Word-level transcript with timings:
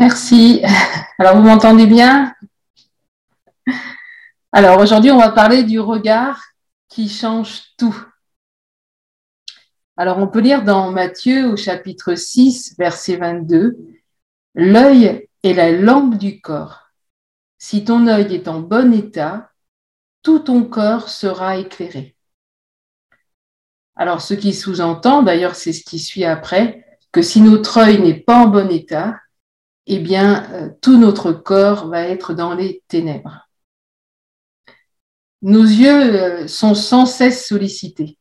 Merci. 0.00 0.62
Alors, 1.18 1.36
vous 1.36 1.42
m'entendez 1.42 1.86
bien? 1.86 2.34
Alors, 4.50 4.80
aujourd'hui, 4.80 5.10
on 5.10 5.18
va 5.18 5.30
parler 5.30 5.62
du 5.62 5.78
regard 5.78 6.42
qui 6.88 7.10
change 7.10 7.64
tout. 7.76 7.94
Alors, 9.98 10.16
on 10.16 10.26
peut 10.26 10.40
lire 10.40 10.64
dans 10.64 10.90
Matthieu 10.90 11.50
au 11.52 11.56
chapitre 11.58 12.14
6, 12.14 12.76
verset 12.78 13.18
22, 13.18 13.76
L'œil 14.54 15.28
est 15.42 15.52
la 15.52 15.70
lampe 15.70 16.16
du 16.16 16.40
corps. 16.40 16.90
Si 17.58 17.84
ton 17.84 18.06
œil 18.06 18.34
est 18.34 18.48
en 18.48 18.60
bon 18.60 18.94
état, 18.94 19.50
tout 20.22 20.38
ton 20.38 20.64
corps 20.64 21.10
sera 21.10 21.58
éclairé. 21.58 22.16
Alors, 23.96 24.22
ce 24.22 24.32
qui 24.32 24.54
sous-entend, 24.54 25.22
d'ailleurs, 25.22 25.56
c'est 25.56 25.74
ce 25.74 25.84
qui 25.84 25.98
suit 25.98 26.24
après, 26.24 26.86
que 27.12 27.20
si 27.20 27.42
notre 27.42 27.76
œil 27.76 28.00
n'est 28.00 28.18
pas 28.18 28.38
en 28.38 28.46
bon 28.46 28.70
état, 28.70 29.20
eh 29.86 29.98
bien, 29.98 30.50
euh, 30.52 30.68
tout 30.80 30.98
notre 30.98 31.32
corps 31.32 31.88
va 31.88 32.02
être 32.02 32.34
dans 32.34 32.54
les 32.54 32.82
ténèbres. 32.88 33.48
Nos 35.42 35.62
yeux 35.62 36.14
euh, 36.14 36.46
sont 36.46 36.74
sans 36.74 37.06
cesse 37.06 37.46
sollicités. 37.46 38.18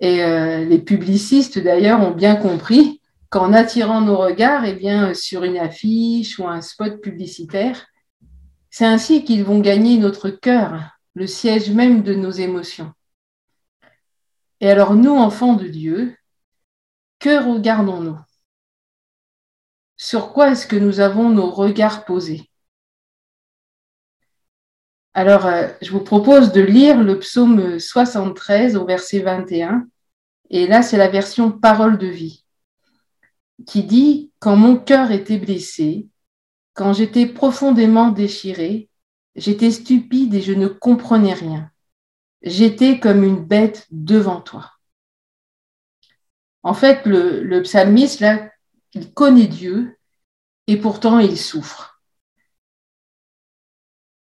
Et 0.00 0.22
euh, 0.22 0.64
les 0.64 0.80
publicistes, 0.80 1.58
d'ailleurs, 1.58 2.00
ont 2.00 2.10
bien 2.10 2.36
compris 2.36 3.00
qu'en 3.30 3.52
attirant 3.52 4.00
nos 4.00 4.18
regards 4.18 4.64
eh 4.64 5.14
sur 5.14 5.44
une 5.44 5.58
affiche 5.58 6.38
ou 6.38 6.46
un 6.46 6.60
spot 6.60 7.00
publicitaire, 7.00 7.86
c'est 8.70 8.84
ainsi 8.84 9.24
qu'ils 9.24 9.44
vont 9.44 9.60
gagner 9.60 9.98
notre 9.98 10.30
cœur, 10.30 10.80
le 11.14 11.26
siège 11.26 11.70
même 11.70 12.02
de 12.02 12.14
nos 12.14 12.30
émotions. 12.30 12.92
Et 14.60 14.68
alors, 14.68 14.94
nous, 14.94 15.14
enfants 15.14 15.54
de 15.54 15.68
Dieu, 15.68 16.16
que 17.20 17.52
regardons-nous? 17.52 18.18
Sur 20.04 20.34
quoi 20.34 20.50
est-ce 20.50 20.66
que 20.66 20.76
nous 20.76 21.00
avons 21.00 21.30
nos 21.30 21.50
regards 21.50 22.04
posés? 22.04 22.50
Alors, 25.14 25.46
euh, 25.46 25.68
je 25.80 25.92
vous 25.92 26.04
propose 26.04 26.52
de 26.52 26.60
lire 26.60 27.02
le 27.02 27.18
psaume 27.20 27.80
73 27.80 28.76
au 28.76 28.84
verset 28.84 29.20
21. 29.20 29.88
Et 30.50 30.66
là, 30.66 30.82
c'est 30.82 30.98
la 30.98 31.08
version 31.08 31.50
parole 31.50 31.96
de 31.96 32.06
vie 32.06 32.44
qui 33.66 33.82
dit 33.82 34.30
Quand 34.40 34.56
mon 34.56 34.76
cœur 34.76 35.10
était 35.10 35.38
blessé, 35.38 36.06
quand 36.74 36.92
j'étais 36.92 37.24
profondément 37.24 38.10
déchiré, 38.10 38.90
j'étais 39.36 39.70
stupide 39.70 40.34
et 40.34 40.42
je 40.42 40.52
ne 40.52 40.68
comprenais 40.68 41.32
rien. 41.32 41.70
J'étais 42.42 43.00
comme 43.00 43.24
une 43.24 43.42
bête 43.42 43.86
devant 43.90 44.42
toi. 44.42 44.70
En 46.62 46.74
fait, 46.74 47.06
le, 47.06 47.62
psalmiste, 47.62 48.20
là, 48.20 48.50
il 48.94 49.12
connaît 49.12 49.46
Dieu 49.46 49.98
et 50.66 50.76
pourtant 50.76 51.18
il 51.18 51.38
souffre. 51.38 52.00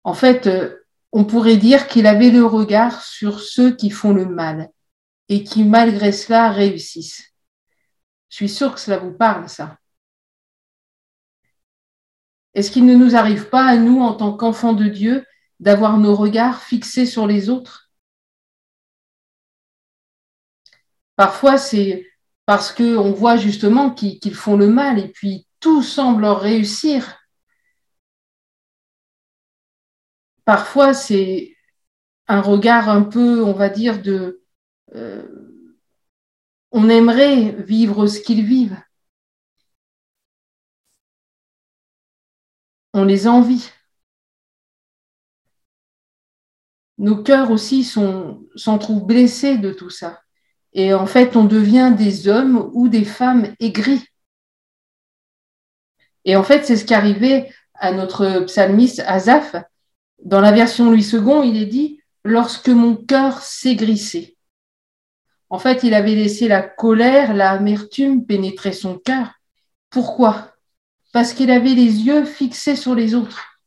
En 0.04 0.14
fait, 0.14 0.48
euh, 0.48 0.86
on 1.12 1.26
pourrait 1.26 1.58
dire 1.58 1.88
qu'il 1.88 2.06
avait 2.06 2.32
le 2.32 2.46
regard 2.46 3.04
sur 3.04 3.40
ceux 3.40 3.76
qui 3.76 3.90
font 3.90 4.14
le 4.14 4.26
mal 4.26 4.70
et 5.30 5.44
qui, 5.44 5.64
malgré 5.64 6.12
cela, 6.12 6.52
réussissent. 6.52 7.34
Je 8.30 8.36
suis 8.36 8.50
sûre 8.50 8.74
que 8.74 8.80
cela 8.80 8.98
vous 8.98 9.14
parle, 9.14 9.50
ça. 9.50 9.78
Est-ce 12.54 12.72
qu'il 12.72 12.86
ne 12.86 12.96
nous 12.96 13.16
arrive 13.16 13.50
pas 13.50 13.66
à 13.66 13.78
nous, 13.78 14.02
en 14.02 14.14
tant 14.14 14.36
qu'enfants 14.36 14.74
de 14.74 14.88
Dieu, 14.88 15.26
d'avoir 15.60 15.98
nos 15.98 16.16
regards 16.16 16.62
fixés 16.62 17.06
sur 17.06 17.28
les 17.28 17.50
autres? 17.50 17.92
Parfois, 21.16 21.58
c'est 21.58 22.06
parce 22.48 22.72
qu'on 22.74 23.12
voit 23.12 23.38
justement 23.38 23.92
qu'ils 23.92 24.34
font 24.34 24.56
le 24.58 24.70
mal 24.70 25.00
et 25.00 25.10
puis 25.10 25.48
tout 25.60 25.84
semble 25.84 26.22
leur 26.24 26.40
réussir. 26.40 27.20
Parfois, 30.46 30.94
c'est 30.94 31.54
un 32.28 32.42
regard 32.42 32.90
un 32.90 33.04
peu, 33.04 33.44
on 33.44 33.54
va 33.54 33.70
dire, 33.70 34.02
de... 34.02 34.44
Euh, 34.96 35.28
on 36.72 36.88
aimerait 36.90 37.52
vivre 37.64 38.08
ce 38.08 38.22
qu'ils 38.22 38.46
vivent. 38.46 38.82
On 42.94 43.04
les 43.06 43.28
envie. 43.28 43.70
Nos 47.00 47.24
cœurs 47.24 47.52
aussi 47.52 47.84
s'en 47.84 48.78
trouvent 48.80 49.06
blessés 49.06 49.58
de 49.58 49.74
tout 49.74 49.90
ça. 49.90 50.22
Et 50.74 50.94
en 50.94 51.06
fait, 51.06 51.36
on 51.36 51.46
devient 51.46 51.94
des 51.98 52.28
hommes 52.28 52.70
ou 52.74 52.88
des 52.88 53.06
femmes 53.06 53.54
aigris. 53.60 54.06
Et 56.26 56.36
en 56.36 56.44
fait, 56.44 56.66
c'est 56.66 56.76
ce 56.76 56.86
qui 56.86 56.94
arrivait 56.94 57.52
à 57.74 57.92
notre 57.92 58.42
psalmiste 58.42 59.02
Azaph. 59.06 59.56
Dans 60.24 60.42
la 60.42 60.52
version 60.52 60.90
Louis 60.90 61.10
II, 61.14 61.48
il 61.48 61.62
est 61.62 61.68
dit 61.68 62.02
Lorsque 62.24 62.70
mon 62.70 62.96
cœur 62.96 63.42
s'aigrissait. 63.42 64.36
En 65.50 65.60
fait, 65.60 65.84
il 65.84 65.94
avait 65.94 66.16
laissé 66.16 66.48
la 66.48 66.62
colère, 66.62 67.34
l'amertume 67.34 68.26
pénétrer 68.26 68.74
son 68.74 68.98
cœur. 68.98 69.32
Pourquoi? 69.90 70.54
Parce 71.14 71.34
qu'il 71.34 71.52
avait 71.52 71.74
les 71.74 72.02
yeux 72.02 72.26
fixés 72.26 72.76
sur 72.76 72.94
les 72.94 73.16
autres. 73.16 73.60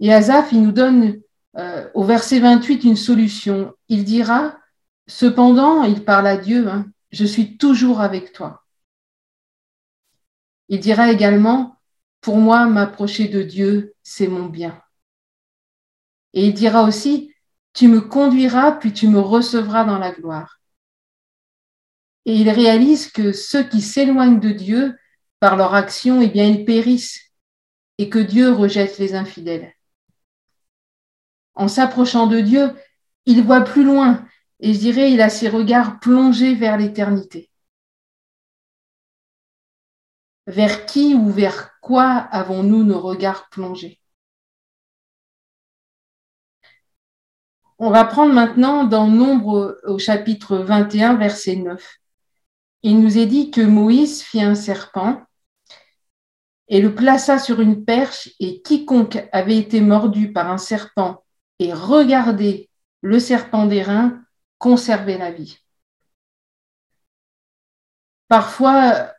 Et 0.00 0.12
Azaph, 0.12 0.52
il 0.52 0.62
nous 0.62 0.72
donne 0.72 1.20
euh, 1.56 1.88
au 1.94 2.04
verset 2.04 2.40
28 2.40 2.84
une 2.84 2.96
solution. 2.96 3.74
Il 3.88 4.04
dira, 4.04 4.56
cependant, 5.06 5.82
il 5.82 6.04
parle 6.04 6.26
à 6.26 6.36
Dieu, 6.36 6.68
hein, 6.68 6.86
je 7.10 7.24
suis 7.24 7.56
toujours 7.56 8.00
avec 8.00 8.32
toi. 8.32 8.64
Il 10.68 10.80
dira 10.80 11.10
également, 11.10 11.80
pour 12.20 12.36
moi, 12.36 12.66
m'approcher 12.66 13.28
de 13.28 13.42
Dieu, 13.42 13.94
c'est 14.02 14.28
mon 14.28 14.46
bien. 14.46 14.80
Et 16.32 16.46
il 16.46 16.54
dira 16.54 16.84
aussi, 16.84 17.34
tu 17.72 17.88
me 17.88 18.00
conduiras, 18.00 18.72
puis 18.72 18.92
tu 18.92 19.08
me 19.08 19.18
recevras 19.18 19.84
dans 19.84 19.98
la 19.98 20.12
gloire. 20.12 20.60
Et 22.26 22.34
il 22.34 22.50
réalise 22.50 23.10
que 23.10 23.32
ceux 23.32 23.64
qui 23.64 23.80
s'éloignent 23.80 24.38
de 24.38 24.50
Dieu 24.50 24.96
par 25.40 25.56
leur 25.56 25.74
action, 25.74 26.20
eh 26.20 26.28
bien, 26.28 26.44
ils 26.44 26.64
périssent 26.64 27.32
et 27.98 28.08
que 28.08 28.18
Dieu 28.18 28.52
rejette 28.52 28.98
les 28.98 29.14
infidèles 29.14 29.74
en 31.60 31.68
s'approchant 31.68 32.26
de 32.26 32.40
Dieu, 32.40 32.72
il 33.26 33.42
voit 33.42 33.60
plus 33.60 33.84
loin 33.84 34.26
et 34.60 34.72
je 34.72 34.78
dirais, 34.78 35.12
il 35.12 35.20
a 35.20 35.28
ses 35.28 35.50
regards 35.50 36.00
plongés 36.00 36.54
vers 36.54 36.78
l'éternité. 36.78 37.50
Vers 40.46 40.86
qui 40.86 41.14
ou 41.14 41.28
vers 41.28 41.78
quoi 41.82 42.06
avons-nous 42.06 42.82
nos 42.82 42.98
regards 42.98 43.50
plongés? 43.50 44.00
On 47.78 47.90
va 47.90 48.06
prendre 48.06 48.32
maintenant 48.32 48.84
dans 48.84 49.06
Nombre 49.06 49.80
au 49.84 49.98
chapitre 49.98 50.56
21, 50.56 51.16
verset 51.16 51.56
9. 51.56 51.98
Il 52.84 53.00
nous 53.00 53.18
est 53.18 53.26
dit 53.26 53.50
que 53.50 53.60
Moïse 53.60 54.22
fit 54.22 54.42
un 54.42 54.54
serpent 54.54 55.22
et 56.68 56.80
le 56.80 56.94
plaça 56.94 57.38
sur 57.38 57.60
une 57.60 57.84
perche, 57.84 58.30
et 58.38 58.62
quiconque 58.62 59.28
avait 59.32 59.58
été 59.58 59.82
mordu 59.82 60.32
par 60.32 60.50
un 60.50 60.58
serpent 60.58 61.22
et 61.60 61.72
regarder 61.72 62.68
le 63.02 63.20
serpent 63.20 63.66
d'airain 63.66 64.24
conserver 64.58 65.16
la 65.18 65.30
vie. 65.30 65.58
Parfois, 68.28 69.12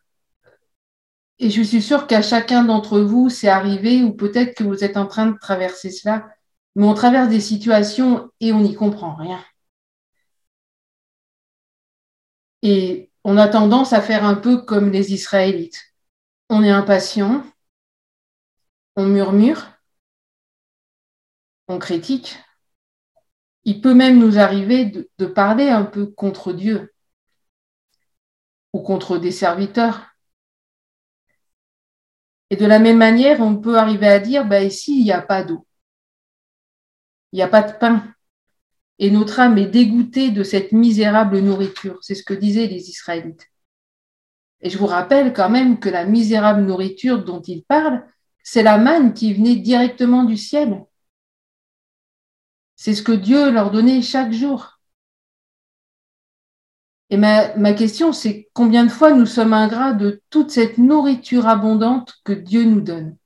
et 1.39 1.49
je 1.49 1.61
suis 1.61 1.81
sûre 1.81 2.07
qu'à 2.07 2.21
chacun 2.21 2.63
d'entre 2.63 2.99
vous, 2.99 3.29
c'est 3.29 3.47
arrivé, 3.47 4.03
ou 4.03 4.13
peut-être 4.13 4.55
que 4.55 4.63
vous 4.63 4.83
êtes 4.83 4.97
en 4.97 5.07
train 5.07 5.27
de 5.27 5.37
traverser 5.37 5.91
cela, 5.91 6.29
mais 6.75 6.85
on 6.85 6.93
traverse 6.93 7.29
des 7.29 7.41
situations 7.41 8.31
et 8.39 8.53
on 8.53 8.61
n'y 8.61 8.75
comprend 8.75 9.15
rien. 9.15 9.43
Et 12.63 13.11
on 13.23 13.37
a 13.37 13.47
tendance 13.47 13.93
à 13.93 14.01
faire 14.01 14.23
un 14.25 14.35
peu 14.35 14.61
comme 14.61 14.91
les 14.91 15.13
Israélites. 15.13 15.81
On 16.49 16.63
est 16.63 16.69
impatient, 16.69 17.43
on 18.95 19.05
murmure, 19.05 19.67
critique. 21.79 22.37
Il 23.63 23.81
peut 23.81 23.93
même 23.93 24.17
nous 24.17 24.39
arriver 24.39 24.85
de, 25.17 25.25
parler 25.25 25.69
un 25.69 25.83
peu 25.83 26.07
contre 26.07 26.53
Dieu 26.53 26.93
ou 28.73 28.81
contre 28.81 29.17
des 29.17 29.31
serviteurs. 29.31 30.07
Et 32.49 32.55
de 32.55 32.65
la 32.65 32.79
même 32.79 32.97
manière, 32.97 33.39
on 33.39 33.55
peut 33.55 33.77
arriver 33.77 34.07
à 34.07 34.19
dire, 34.19 34.45
ici, 34.61 34.99
il 34.99 35.03
n'y 35.03 35.11
a 35.11 35.21
pas 35.21 35.43
d'eau. 35.43 35.65
Il 37.31 37.37
n'y 37.37 37.43
a 37.43 37.47
pas 37.47 37.63
de 37.63 37.77
pain. 37.77 38.13
Et 38.99 39.09
notre 39.09 39.39
âme 39.39 39.57
est 39.57 39.67
dégoûtée 39.67 40.31
de 40.31 40.43
cette 40.43 40.71
misérable 40.71 41.39
nourriture. 41.39 41.97
C'est 42.01 42.15
ce 42.15 42.23
que 42.23 42.33
disaient 42.33 42.67
les 42.67 42.89
Israélites. 42.89 43.47
Et 44.61 44.69
je 44.69 44.77
vous 44.77 44.85
rappelle 44.85 45.33
quand 45.33 45.49
même 45.49 45.79
que 45.79 45.89
la 45.89 46.05
misérable 46.05 46.61
nourriture 46.61 47.23
dont 47.23 47.41
ils 47.41 47.63
parlent, 47.63 48.05
c'est 48.43 48.63
la 48.63 48.77
manne 48.77 49.13
qui 49.13 49.33
venait 49.33 49.55
directement 49.55 50.23
du 50.23 50.37
ciel. 50.37 50.85
C'est 52.81 52.95
ce 52.95 53.03
que 53.03 53.11
Dieu 53.11 53.51
leur 53.51 53.69
donnait 53.69 54.01
chaque 54.01 54.31
jour. 54.31 54.79
Et 57.11 57.17
ma, 57.17 57.73
question, 57.73 58.11
c'est 58.11 58.49
combien 58.53 58.83
de 58.83 58.89
fois 58.89 59.13
nous 59.13 59.27
sommes 59.27 59.53
ingrats 59.53 59.93
de 59.93 60.23
toute 60.31 60.49
cette 60.49 60.79
nourriture 60.79 61.47
abondante 61.47 62.15
que 62.23 62.33
Dieu 62.33 62.63
nous 62.63 62.81
donne? 62.81 63.17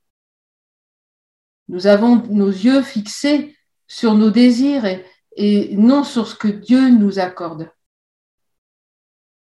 Nous 1.68 1.86
avons 1.86 2.16
nos 2.26 2.50
yeux 2.50 2.82
fixés 2.82 3.56
sur 3.88 4.12
nos 4.12 4.30
désirs 4.30 4.84
et, 4.84 5.06
et 5.36 5.74
non 5.74 6.04
sur 6.04 6.28
ce 6.28 6.34
que 6.34 6.48
Dieu 6.48 6.90
nous 6.90 7.18
accorde. 7.18 7.70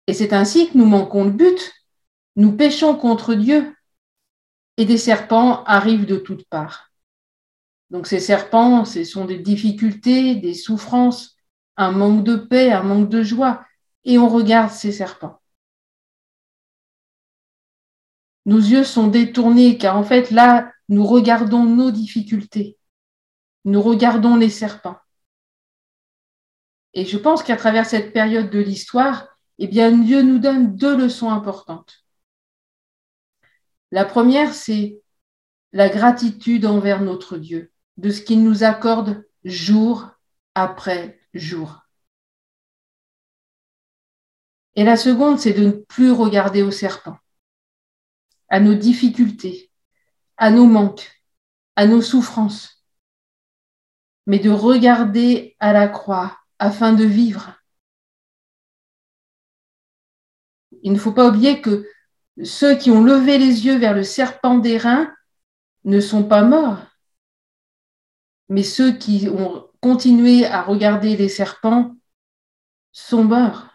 Et 0.08 0.14
c'est 0.14 0.34
ainsi 0.34 0.70
que 0.70 0.78
nous 0.78 0.86
manquons 0.86 1.24
le 1.24 1.32
but, 1.32 1.72
nous 2.36 2.52
péchons 2.52 2.98
contre 2.98 3.36
Dieu 3.36 3.74
et 4.76 4.84
des 4.84 4.98
serpents 4.98 5.64
arrivent 5.64 6.06
de 6.06 6.18
toutes 6.18 6.46
parts. 6.50 6.93
Donc 7.94 8.08
ces 8.08 8.20
serpents, 8.20 8.86
ce 8.86 9.04
sont 9.04 9.26
des 9.26 9.38
difficultés, 9.38 10.36
des 10.36 10.56
souffrances, 10.56 11.38
un 11.78 11.92
manque 11.92 12.24
de 12.24 12.36
paix, 12.36 12.72
un 12.72 12.82
manque 12.82 13.08
de 13.08 13.22
joie, 13.22 13.64
et 14.04 14.18
on 14.18 14.28
regarde 14.28 14.72
ces 14.72 14.92
serpents. 14.92 15.40
Nos 18.48 18.58
yeux 18.58 18.84
sont 18.84 19.08
détournés 19.08 19.78
car 19.78 19.96
en 19.96 20.04
fait 20.04 20.32
là, 20.32 20.72
nous 20.90 21.06
regardons 21.06 21.64
nos 21.66 21.92
difficultés, 21.92 22.78
nous 23.64 23.82
regardons 23.82 24.36
les 24.36 24.50
serpents. 24.50 24.98
Et 26.96 27.06
je 27.06 27.18
pense 27.18 27.44
qu'à 27.44 27.58
travers 27.58 27.86
cette 27.86 28.12
période 28.12 28.50
de 28.50 28.60
l'histoire, 28.60 29.28
eh 29.60 29.68
bien, 29.68 29.92
Dieu 29.92 30.24
nous 30.24 30.40
donne 30.40 30.76
deux 30.76 30.98
leçons 30.98 31.30
importantes. 31.30 32.04
La 33.92 34.04
première, 34.04 34.56
c'est 34.56 35.00
la 35.74 35.90
gratitude 35.90 36.66
envers 36.66 37.02
notre 37.02 37.38
Dieu, 37.38 37.73
de 37.98 38.10
ce 38.10 38.22
qu'il 38.22 38.44
nous 38.44 38.64
accorde 38.64 39.26
jour 39.44 40.10
après 40.56 41.20
jour. 41.34 41.84
Et 44.76 44.84
la 44.84 44.98
seconde, 44.98 45.40
c'est 45.40 45.54
de 45.54 45.66
ne 45.66 45.72
plus 45.72 46.12
regarder 46.12 46.64
au 46.64 46.72
serpent, 46.72 47.18
à 48.50 48.60
nos 48.60 48.74
difficultés, 48.74 49.72
à 50.38 50.50
nos 50.50 50.66
manques, 50.66 51.12
à 51.76 51.86
nos 51.86 52.02
souffrances, 52.02 52.84
mais 54.26 54.40
de 54.40 54.50
regarder 54.50 55.56
à 55.60 55.74
la 55.74 55.88
croix 55.88 56.38
afin 56.60 56.94
de 56.94 57.04
vivre. 57.04 57.54
Il 60.82 60.92
ne 60.92 60.98
faut 60.98 61.14
pas 61.14 61.28
oublier 61.28 61.62
que 61.62 61.88
ceux 62.44 62.76
qui 62.76 62.90
ont 62.90 63.04
levé 63.04 63.38
les 63.38 63.66
yeux 63.66 63.78
vers 63.78 63.94
le 63.94 64.04
serpent 64.04 64.58
d'airain 64.58 65.14
ne 65.84 66.00
sont 66.00 66.24
pas 66.24 66.44
morts, 66.44 66.80
mais 68.50 68.64
ceux 68.64 68.92
qui 68.98 69.30
ont 69.30 69.68
continué 69.82 70.46
à 70.46 70.62
regarder 70.62 71.18
les 71.18 71.30
serpents 71.30 71.96
sont 72.92 73.24
morts. 73.24 73.68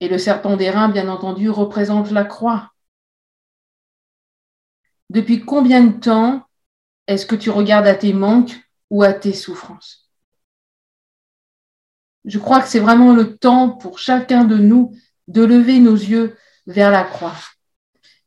Et 0.00 0.08
le 0.08 0.18
serpent 0.18 0.56
d'airain, 0.56 0.88
bien 0.88 1.08
entendu, 1.08 1.48
représente 1.48 2.10
la 2.10 2.24
croix. 2.24 2.72
Depuis 5.10 5.44
combien 5.44 5.84
de 5.84 5.98
temps 5.98 6.46
est-ce 7.06 7.26
que 7.26 7.36
tu 7.36 7.50
regardes 7.50 7.86
à 7.86 7.94
tes 7.94 8.12
manques 8.12 8.58
ou 8.90 9.02
à 9.02 9.12
tes 9.12 9.32
souffrances? 9.32 10.10
Je 12.24 12.38
crois 12.38 12.60
que 12.60 12.68
c'est 12.68 12.80
vraiment 12.80 13.12
le 13.12 13.36
temps 13.36 13.70
pour 13.70 13.98
chacun 13.98 14.44
de 14.44 14.56
nous 14.56 14.96
de 15.28 15.42
lever 15.44 15.80
nos 15.80 15.94
yeux 15.94 16.36
vers 16.66 16.90
la 16.90 17.04
croix. 17.04 17.36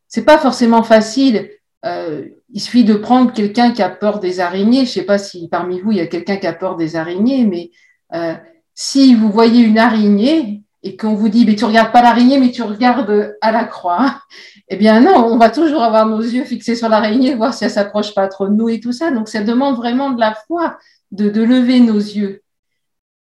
C'est 0.08 0.26
pas 0.26 0.38
forcément 0.38 0.84
facile. 0.84 1.50
Euh, 1.86 2.30
il 2.56 2.62
suffit 2.62 2.86
de 2.86 2.96
prendre 2.96 3.34
quelqu'un 3.34 3.74
qui 3.74 3.82
a 3.84 3.90
peur 3.90 4.20
des 4.22 4.40
araignées. 4.40 4.86
Je 4.86 4.92
sais 4.92 5.04
pas 5.04 5.18
si 5.18 5.50
parmi 5.50 5.82
vous 5.82 5.92
il 5.92 5.98
y 5.98 6.02
a 6.02 6.08
quelqu'un 6.08 6.38
qui 6.38 6.48
a 6.48 6.54
peur 6.54 6.78
des 6.78 6.96
araignées, 6.96 7.46
mais 7.46 7.72
euh, 8.14 8.34
si 8.74 9.14
vous 9.14 9.30
voyez 9.30 9.62
une 9.62 9.78
araignée, 9.78 10.64
et 10.82 10.96
qu'on 10.98 11.16
vous 11.16 11.30
dit, 11.30 11.46
mais 11.46 11.56
tu 11.56 11.66
regardes 11.66 11.92
pas 11.92 12.02
l'araignée, 12.02 12.40
mais 12.40 12.52
tu 12.52 12.62
regardes 12.62 13.36
à 13.42 13.52
la 13.52 13.66
croix, 13.66 14.22
eh 14.70 14.78
bien 14.78 15.02
non, 15.02 15.26
on 15.26 15.38
va 15.38 15.50
toujours 15.50 15.84
avoir 15.84 16.06
nos 16.06 16.22
yeux 16.22 16.46
fixés 16.46 16.76
sur 16.76 16.88
l'araignée, 16.88 17.36
voir 17.36 17.54
si 17.54 17.66
elle 17.66 17.72
s'approche 17.72 18.16
pas 18.16 18.28
trop 18.30 18.48
de 18.48 18.54
nous 18.54 18.70
et 18.70 18.80
tout 18.80 18.94
ça. 18.94 19.12
Donc 19.12 19.28
ça 19.28 19.44
demande 19.44 19.76
vraiment 19.76 20.12
de 20.12 20.20
la 20.20 20.34
foi, 20.48 20.78
de, 21.12 21.30
de 21.30 21.42
lever 21.44 21.82
nos 21.82 21.98
yeux. 21.98 22.42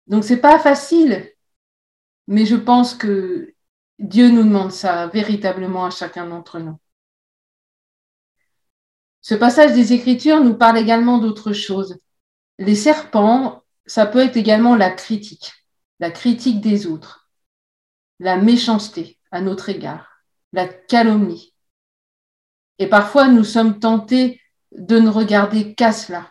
Donc 0.09 0.25
c'est 0.25 0.39
pas 0.39 0.59
facile, 0.59 1.31
mais 2.27 2.47
je 2.47 2.57
pense 2.57 2.95
que 2.95 3.55
Dieu 4.01 4.29
nous 4.31 4.43
demande 4.43 4.73
ça 4.73 5.07
véritablement 5.07 5.85
à 5.85 5.91
chacun 5.91 6.27
d'entre 6.27 6.59
nous. 6.59 6.79
Ce 9.23 9.35
passage 9.35 9.75
des 9.75 9.93
Écritures 9.93 10.41
nous 10.41 10.55
parle 10.55 10.79
également 10.79 11.19
d'autre 11.19 11.53
chose. 11.53 11.99
Les 12.59 12.75
serpents, 12.75 13.63
ça 13.87 14.07
peut 14.07 14.21
être 14.21 14.37
également 14.37 14.77
la 14.77 14.91
critique, 14.91 15.53
la 15.99 16.11
critique 16.11 16.61
des 16.61 16.87
autres 16.87 17.21
la 18.21 18.37
méchanceté 18.37 19.19
à 19.33 19.41
notre 19.41 19.71
égard, 19.71 20.23
la 20.53 20.69
calomnie. 20.69 21.55
Et 22.79 22.87
parfois, 22.87 23.29
nous 23.29 23.45
sommes 23.45 23.81
tentés 23.81 24.41
de 24.73 24.99
ne 24.99 25.09
regarder 25.09 25.75
qu'à 25.75 25.93
cela. 25.93 26.29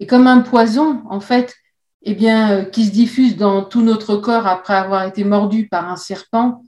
Et 0.00 0.06
comme 0.06 0.26
un 0.26 0.40
poison, 0.40 1.02
en 1.08 1.20
fait, 1.20 1.54
eh 2.02 2.14
bien, 2.14 2.50
euh, 2.50 2.64
qui 2.64 2.84
se 2.84 2.90
diffuse 2.90 3.36
dans 3.36 3.64
tout 3.64 3.80
notre 3.80 4.16
corps 4.16 4.46
après 4.46 4.74
avoir 4.74 5.04
été 5.04 5.24
mordu 5.24 5.68
par 5.68 5.88
un 5.88 5.96
serpent, 5.96 6.62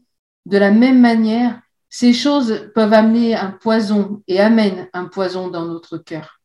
de 0.46 0.56
la 0.56 0.70
même 0.70 1.00
manière, 1.00 1.60
ces 1.90 2.12
choses 2.12 2.70
peuvent 2.74 2.92
amener 2.92 3.34
un 3.34 3.50
poison 3.50 4.22
et 4.26 4.40
amènent 4.40 4.88
un 4.92 5.06
poison 5.06 5.48
dans 5.48 5.64
notre 5.64 5.98
cœur. 5.98 6.40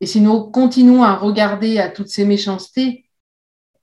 Et 0.00 0.06
si 0.06 0.20
nous 0.20 0.50
continuons 0.50 1.04
à 1.04 1.14
regarder 1.14 1.78
à 1.78 1.88
toutes 1.88 2.08
ces 2.08 2.24
méchancetés, 2.24 3.08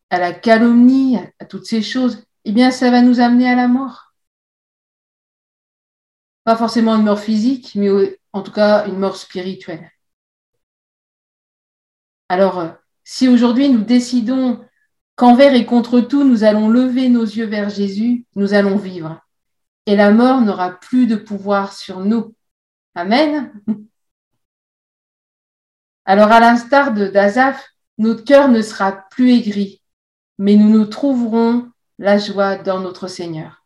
à 0.10 0.20
la 0.20 0.34
calomnie, 0.34 1.18
à 1.40 1.46
toutes 1.46 1.66
ces 1.66 1.82
choses, 1.82 2.26
eh 2.46 2.52
bien, 2.52 2.72
ça 2.72 2.92
va 2.92 3.02
nous 3.02 3.20
amener 3.20 3.50
à 3.50 3.56
la 3.56 3.68
mort. 3.68 4.14
Pas 6.44 6.56
forcément 6.58 6.96
une 6.96 7.06
mort 7.06 7.20
physique, 7.20 7.76
mais 7.76 8.20
en 8.34 8.42
tout 8.42 8.52
cas 8.52 8.88
une 8.88 8.98
mort 8.98 9.16
spirituelle. 9.16 9.92
Alors, 12.28 12.74
si 13.04 13.28
aujourd'hui 13.28 13.70
nous 13.70 13.84
décidons 13.84 14.64
qu'envers 15.16 15.54
et 15.54 15.66
contre 15.66 16.02
tout, 16.02 16.24
nous 16.24 16.44
allons 16.44 16.70
lever 16.70 17.10
nos 17.10 17.24
yeux 17.24 17.46
vers 17.46 17.70
Jésus, 17.70 18.26
nous 18.36 18.54
allons 18.54 18.78
vivre. 18.78 19.22
Et 19.90 19.96
la 19.96 20.12
mort 20.12 20.42
n'aura 20.42 20.80
plus 20.80 21.08
de 21.08 21.16
pouvoir 21.16 21.74
sur 21.74 22.02
nous. 22.02 22.36
Amen. 22.94 23.52
Alors, 26.06 26.32
à 26.32 26.40
l'instar 26.40 26.94
de 26.94 27.08
d'Azaph, 27.08 27.68
notre 27.98 28.24
cœur 28.24 28.50
ne 28.50 28.62
sera 28.62 28.92
plus 29.10 29.32
aigri, 29.32 29.82
mais 30.38 30.56
nous 30.58 30.70
nous 30.70 30.86
trouverons 30.86 31.72
la 31.98 32.20
joie 32.20 32.56
dans 32.56 32.80
notre 32.80 33.08
Seigneur. 33.08 33.66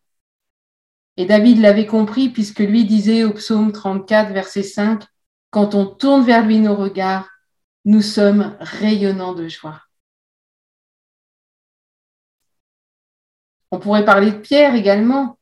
Et 1.18 1.26
David 1.26 1.58
l'avait 1.58 1.84
compris 1.84 2.30
puisque 2.30 2.60
lui 2.60 2.86
disait 2.86 3.24
au 3.24 3.34
psaume 3.34 3.70
34, 3.72 4.32
verset 4.32 4.62
5, 4.62 5.04
Quand 5.50 5.74
on 5.74 5.84
tourne 5.84 6.24
vers 6.24 6.46
lui 6.46 6.58
nos 6.58 6.74
regards, 6.74 7.28
nous 7.84 8.00
sommes 8.00 8.56
rayonnants 8.60 9.34
de 9.34 9.46
joie. 9.48 9.82
On 13.70 13.78
pourrait 13.78 14.06
parler 14.06 14.30
de 14.30 14.38
Pierre 14.38 14.74
également, 14.74 15.36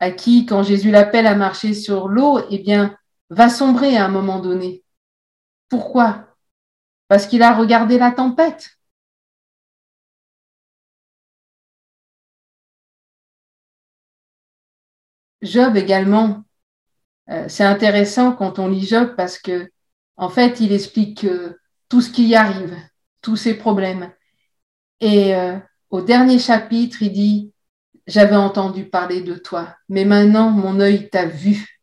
à 0.00 0.10
qui, 0.10 0.46
quand 0.46 0.62
Jésus 0.62 0.90
l'appelle 0.90 1.26
à 1.26 1.34
marcher 1.34 1.74
sur 1.74 2.08
l'eau, 2.08 2.40
eh 2.50 2.58
bien, 2.58 2.96
va 3.30 3.48
sombrer 3.48 3.96
à 3.96 4.04
un 4.06 4.08
moment 4.08 4.40
donné. 4.40 4.84
Pourquoi? 5.68 6.26
Parce 7.08 7.26
qu'il 7.26 7.42
a 7.42 7.54
regardé 7.54 7.98
la 7.98 8.12
tempête. 8.12 8.70
Job 15.42 15.76
également, 15.76 16.44
euh, 17.30 17.48
c'est 17.48 17.64
intéressant 17.64 18.32
quand 18.32 18.58
on 18.58 18.68
lit 18.68 18.86
Job 18.86 19.14
parce 19.16 19.38
que, 19.38 19.70
en 20.16 20.28
fait, 20.28 20.60
il 20.60 20.72
explique 20.72 21.26
tout 21.88 22.00
ce 22.00 22.10
qui 22.10 22.28
y 22.28 22.34
arrive, 22.36 22.76
tous 23.22 23.36
ses 23.36 23.54
problèmes. 23.54 24.12
Et 25.00 25.34
euh, 25.34 25.58
au 25.90 26.02
dernier 26.02 26.38
chapitre, 26.38 27.02
il 27.02 27.12
dit, 27.12 27.52
j'avais 28.08 28.36
entendu 28.36 28.86
parler 28.88 29.20
de 29.22 29.34
toi, 29.36 29.76
mais 29.88 30.04
maintenant 30.04 30.50
mon 30.50 30.80
œil 30.80 31.08
t'a 31.10 31.26
vu. 31.26 31.78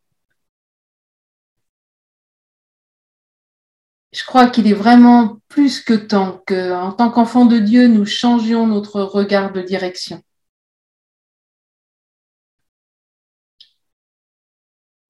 Je 4.12 4.24
crois 4.24 4.48
qu'il 4.50 4.66
est 4.66 4.72
vraiment 4.72 5.38
plus 5.48 5.80
que 5.80 5.94
temps 5.94 6.42
que, 6.46 6.72
en 6.72 6.92
tant 6.92 7.10
qu'enfant 7.10 7.44
de 7.46 7.58
Dieu, 7.58 7.86
nous 7.86 8.06
changions 8.06 8.66
notre 8.66 9.02
regard 9.02 9.52
de 9.52 9.62
direction. 9.62 10.22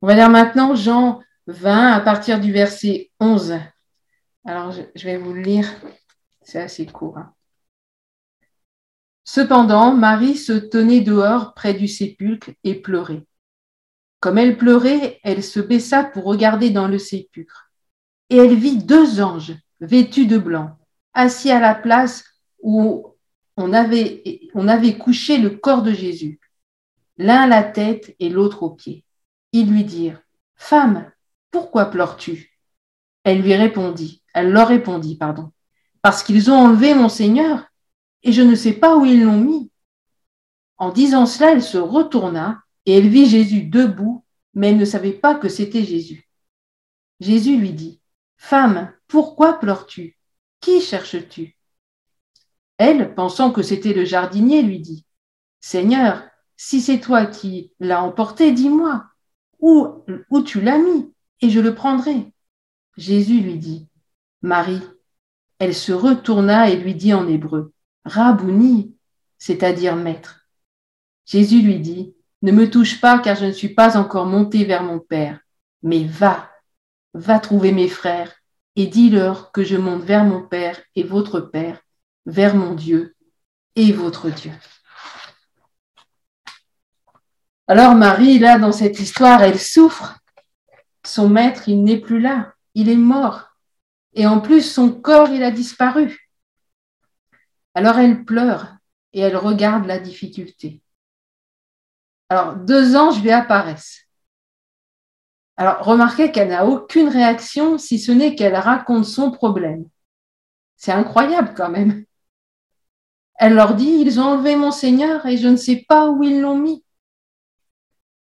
On 0.03 0.07
va 0.07 0.15
lire 0.15 0.29
maintenant 0.31 0.75
Jean 0.75 1.21
20 1.47 1.93
à 1.93 2.01
partir 2.01 2.41
du 2.41 2.53
verset 2.53 3.11
11. 3.21 3.59
Alors, 4.45 4.73
je 4.73 5.05
vais 5.05 5.17
vous 5.19 5.33
le 5.33 5.43
lire. 5.43 5.67
C'est 6.43 6.61
assez 6.61 6.87
court. 6.87 7.19
Hein. 7.19 7.36
Cependant, 9.29 9.93
Marie 9.93 10.37
se 10.37 10.53
tenait 10.53 11.01
dehors 11.01 11.53
près 11.53 11.75
du 11.75 11.89
sépulcre 11.89 12.51
et 12.63 12.77
pleurait. 12.77 13.27
Comme 14.21 14.39
elle 14.39 14.57
pleurait, 14.57 15.21
elle 15.25 15.43
se 15.43 15.59
baissa 15.59 16.05
pour 16.05 16.25
regarder 16.25 16.71
dans 16.71 16.87
le 16.87 16.99
sépulcre. 16.99 17.71
Et 18.31 18.37
elle 18.37 18.55
vit 18.55 18.79
deux 18.79 19.21
anges 19.21 19.57
vêtus 19.81 20.27
de 20.27 20.39
blanc, 20.39 20.79
assis 21.13 21.51
à 21.51 21.59
la 21.61 21.75
place 21.75 22.25
où 22.63 23.15
on 23.57 23.73
avait, 23.73 24.23
couché 24.99 25.39
le 25.39 25.51
corps 25.51 25.83
de 25.83 25.93
Jésus, 25.93 26.41
l'un 27.19 27.43
à 27.43 27.47
la 27.49 27.65
tête 27.65 28.15
et 28.21 28.29
l'autre 28.29 28.63
aux 28.63 28.71
pieds. 28.71 29.05
Ils 29.53 29.69
lui 29.69 29.85
dirent, 29.85 30.21
Femme, 30.55 31.11
pourquoi 31.51 31.87
pleures-tu? 31.87 32.57
Elle 33.25 33.43
lui 33.43 33.55
répondit, 33.55 34.23
elle 34.35 34.53
leur 34.53 34.69
répondit, 34.69 35.17
pardon, 35.17 35.51
Parce 36.01 36.23
qu'ils 36.23 36.51
ont 36.51 36.59
enlevé 36.59 36.95
mon 36.95 37.09
Seigneur, 37.09 37.67
et 38.27 38.33
je 38.33 38.43
ne 38.43 38.57
sais 38.57 38.73
pas 38.73 38.97
où 38.97 39.05
ils 39.05 39.23
l'ont 39.23 39.41
mis. 39.41 39.71
En 40.79 40.91
disant 40.91 41.27
cela, 41.27 41.53
elle 41.53 41.63
se 41.63 41.79
retourna, 41.79 42.61
et 42.85 42.99
elle 42.99 43.09
vit 43.09 43.27
Jésus 43.27 43.63
debout, 43.63 44.25
mais 44.53 44.71
elle 44.71 44.79
ne 44.79 44.85
savait 44.85 45.13
pas 45.13 45.37
que 45.37 45.49
c'était 45.49 45.85
Jésus. 45.85 46.29
Jésus 47.21 47.57
lui 47.57 47.73
dit, 47.73 48.01
Femme, 48.37 48.93
pourquoi 49.07 49.55
pleures-tu? 49.61 50.19
Qui 50.61 50.81
cherches-tu? 50.81 51.57
Elle, 52.79 53.15
pensant 53.15 53.53
que 53.53 53.63
c'était 53.63 53.95
le 53.95 54.05
jardinier, 54.05 54.61
lui 54.63 54.81
dit, 54.81 55.07
Seigneur, 55.61 56.25
si 56.57 56.81
c'est 56.81 57.01
toi 57.01 57.27
qui 57.27 57.73
l'as 57.79 58.03
emporté, 58.03 58.51
dis-moi, 58.51 59.05
où, 59.61 60.05
où 60.31 60.43
tu 60.43 60.61
l'as 60.61 60.79
mis, 60.79 61.13
et 61.43 61.49
je 61.49 61.61
le 61.61 61.77
prendrai. 61.77 62.33
Jésus 62.97 63.41
lui 63.41 63.57
dit, 63.57 63.89
Marie. 64.43 64.83
Elle 65.59 65.75
se 65.75 65.93
retourna 65.93 66.69
et 66.69 66.77
lui 66.77 66.95
dit 66.95 67.15
en 67.15 67.27
hébreu, 67.29 67.73
Rabouni, 68.07 68.95
c'est-à-dire 69.37 69.97
maître. 69.97 70.49
Jésus 71.27 71.61
lui 71.61 71.81
dit, 71.81 72.15
Ne 72.43 72.53
me 72.53 72.71
touche 72.71 73.01
pas 73.01 73.19
car 73.19 73.37
je 73.37 73.47
ne 73.47 73.53
suis 73.53 73.75
pas 73.75 73.97
encore 73.99 74.27
monté 74.27 74.65
vers 74.65 74.85
mon 74.85 75.01
Père, 75.01 75.41
mais 75.83 76.05
va, 76.05 76.49
va 77.15 77.41
trouver 77.41 77.73
mes 77.73 77.89
frères 77.89 78.33
et 78.77 78.87
dis-leur 78.87 79.51
que 79.51 79.65
je 79.65 79.77
monte 79.77 80.03
vers 80.03 80.25
mon 80.25 80.47
Père 80.47 80.81
et 80.95 81.03
votre 81.03 81.41
Père, 81.41 81.81
vers 82.27 82.55
mon 82.55 82.75
Dieu 82.75 83.17
et 83.75 83.91
votre 83.91 84.31
Dieu. 84.31 84.53
Alors 87.67 87.97
Marie, 87.97 88.39
là, 88.39 88.59
dans 88.59 88.73
cette 88.73 89.01
histoire, 89.01 89.43
elle 89.43 89.59
souffre. 89.59 90.21
Son 91.05 91.29
maître, 91.29 91.69
il 91.69 91.83
n'est 91.83 92.01
plus 92.01 92.21
là, 92.21 92.55
il 92.75 92.89
est 92.89 92.97
mort. 92.97 93.49
Et 94.13 94.27
en 94.27 94.41
plus, 94.41 94.63
son 94.63 94.93
corps, 94.93 95.31
il 95.31 95.43
a 95.43 95.51
disparu. 95.51 96.26
Alors 97.77 97.99
elle 97.99 98.25
pleure 98.25 98.79
et 99.13 99.21
elle 99.21 99.37
regarde 99.37 99.85
la 99.85 99.99
difficulté. 99.99 100.81
Alors, 102.31 102.57
deux 102.57 102.97
anges 102.97 103.23
lui 103.23 103.31
apparaissent. 103.31 104.07
Alors, 105.59 105.85
remarquez 105.85 106.33
qu'elle 106.33 106.49
n'a 106.49 106.65
aucune 106.65 107.11
réaction 107.11 107.77
si 107.77 107.99
ce 107.99 108.13
n'est 108.13 108.35
qu'elle 108.35 108.57
raconte 108.57 109.05
son 109.05 109.31
problème. 109.31 109.87
C'est 110.77 110.93
incroyable 110.93 111.53
quand 111.55 111.69
même. 111.69 112.07
Elle 113.35 113.53
leur 113.53 113.75
dit, 113.75 114.01
ils 114.01 114.21
ont 114.21 114.25
enlevé 114.25 114.57
mon 114.57 114.71
Seigneur 114.71 115.27
et 115.27 115.37
je 115.37 115.49
ne 115.49 115.57
sais 115.57 115.85
pas 115.87 116.09
où 116.09 116.23
ils 116.23 116.41
l'ont 116.41 116.57
mis. 116.57 116.83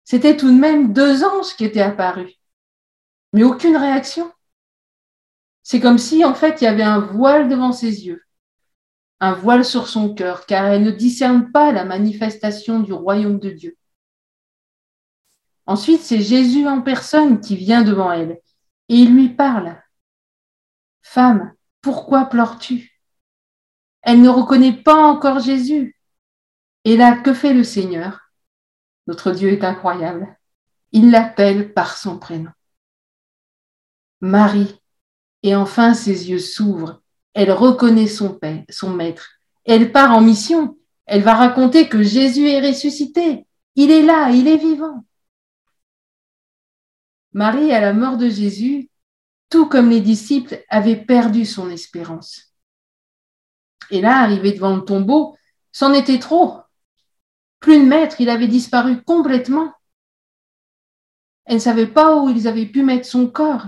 C'était 0.05 0.39
tout 0.39 0.49
de 0.49 0.59
même 0.59 0.95
deux 0.95 1.25
anges 1.25 1.55
qui 1.57 1.67
étaient 1.67 1.83
apparus, 1.83 2.41
mais 3.35 3.43
aucune 3.43 3.77
réaction. 3.77 4.33
C'est 5.63 5.79
comme 5.79 5.99
si, 5.99 6.25
en 6.25 6.35
fait, 6.35 6.63
il 6.63 6.65
y 6.65 6.69
avait 6.69 6.83
un 6.83 7.01
voile 7.01 7.51
devant 7.51 7.73
ses 7.73 8.07
yeux, 8.07 8.23
un 9.23 9.35
voile 9.35 9.65
sur 9.65 9.87
son 9.87 10.13
cœur, 10.13 10.47
car 10.47 10.67
elle 10.67 10.83
ne 10.83 10.91
discerne 10.91 11.53
pas 11.53 11.71
la 11.71 11.85
manifestation 11.85 12.81
du 12.81 12.93
royaume 12.93 13.39
de 13.39 13.51
Dieu. 13.51 13.79
Ensuite, 15.65 16.01
c'est 16.01 16.21
Jésus 16.21 16.67
en 16.67 16.83
personne 16.83 17.41
qui 17.41 17.55
vient 17.55 17.85
devant 17.85 18.11
elle 18.11 18.41
et 18.89 18.97
il 18.97 19.15
lui 19.15 19.29
parle. 19.29 19.81
Femme, 21.03 21.55
pourquoi 21.81 22.25
pleures-tu? 22.25 23.01
Elle 24.01 24.23
ne 24.23 24.29
reconnaît 24.29 24.83
pas 24.83 24.97
encore 24.97 25.39
Jésus. 25.39 25.97
Et 26.85 26.97
là, 26.97 27.17
que 27.17 27.33
fait 27.33 27.55
le 27.55 27.63
Seigneur? 27.63 28.33
Notre 29.07 29.31
Dieu 29.31 29.51
est 29.51 29.63
incroyable. 29.63 30.37
Il 30.91 31.13
l'appelle 31.13 31.73
par 31.73 31.97
son 31.97 32.19
prénom. 32.19 32.51
Marie. 34.21 34.81
Et 35.45 35.55
enfin, 35.55 35.95
ses 35.95 36.29
yeux 36.29 36.41
s'ouvrent. 36.41 37.02
Elle 37.35 37.53
reconnaît 37.53 38.09
son 38.09 38.35
père, 38.35 38.65
son 38.69 38.91
maître. 38.91 39.31
Elle 39.65 39.93
part 39.93 40.13
en 40.13 40.21
mission. 40.21 40.77
Elle 41.07 41.23
va 41.23 41.35
raconter 41.35 41.89
que 41.89 42.03
Jésus 42.03 42.49
est 42.49 42.67
ressuscité. 42.67 43.47
Il 43.75 43.91
est 43.91 44.03
là, 44.03 44.31
il 44.31 44.49
est 44.49 44.57
vivant. 44.57 45.05
Marie, 47.33 47.73
à 47.73 47.81
la 47.81 47.95
mort 47.95 48.19
de 48.19 48.29
Jésus, 48.29 48.91
tout 49.49 49.67
comme 49.67 49.89
les 49.89 50.01
disciples, 50.01 50.63
avait 50.69 50.97
perdu 50.97 51.47
son 51.47 51.71
espérance. 51.71 52.55
Et 53.91 54.01
là, 54.01 54.19
arrivé 54.23 54.53
devant 54.53 54.77
le 54.77 54.85
tombeau, 54.85 55.37
c'en 55.73 55.95
était 55.95 56.19
trop. 56.19 56.59
Plus 57.61 57.79
de 57.79 57.85
maître, 57.85 58.17
il 58.21 58.29
avait 58.29 58.49
disparu 58.49 59.03
complètement. 59.03 59.73
Elle 61.45 61.57
ne 61.57 61.61
savait 61.61 61.87
pas 61.87 62.17
où 62.17 62.29
ils 62.29 62.47
avaient 62.47 62.67
pu 62.67 62.83
mettre 62.83 63.07
son 63.07 63.29
corps. 63.29 63.67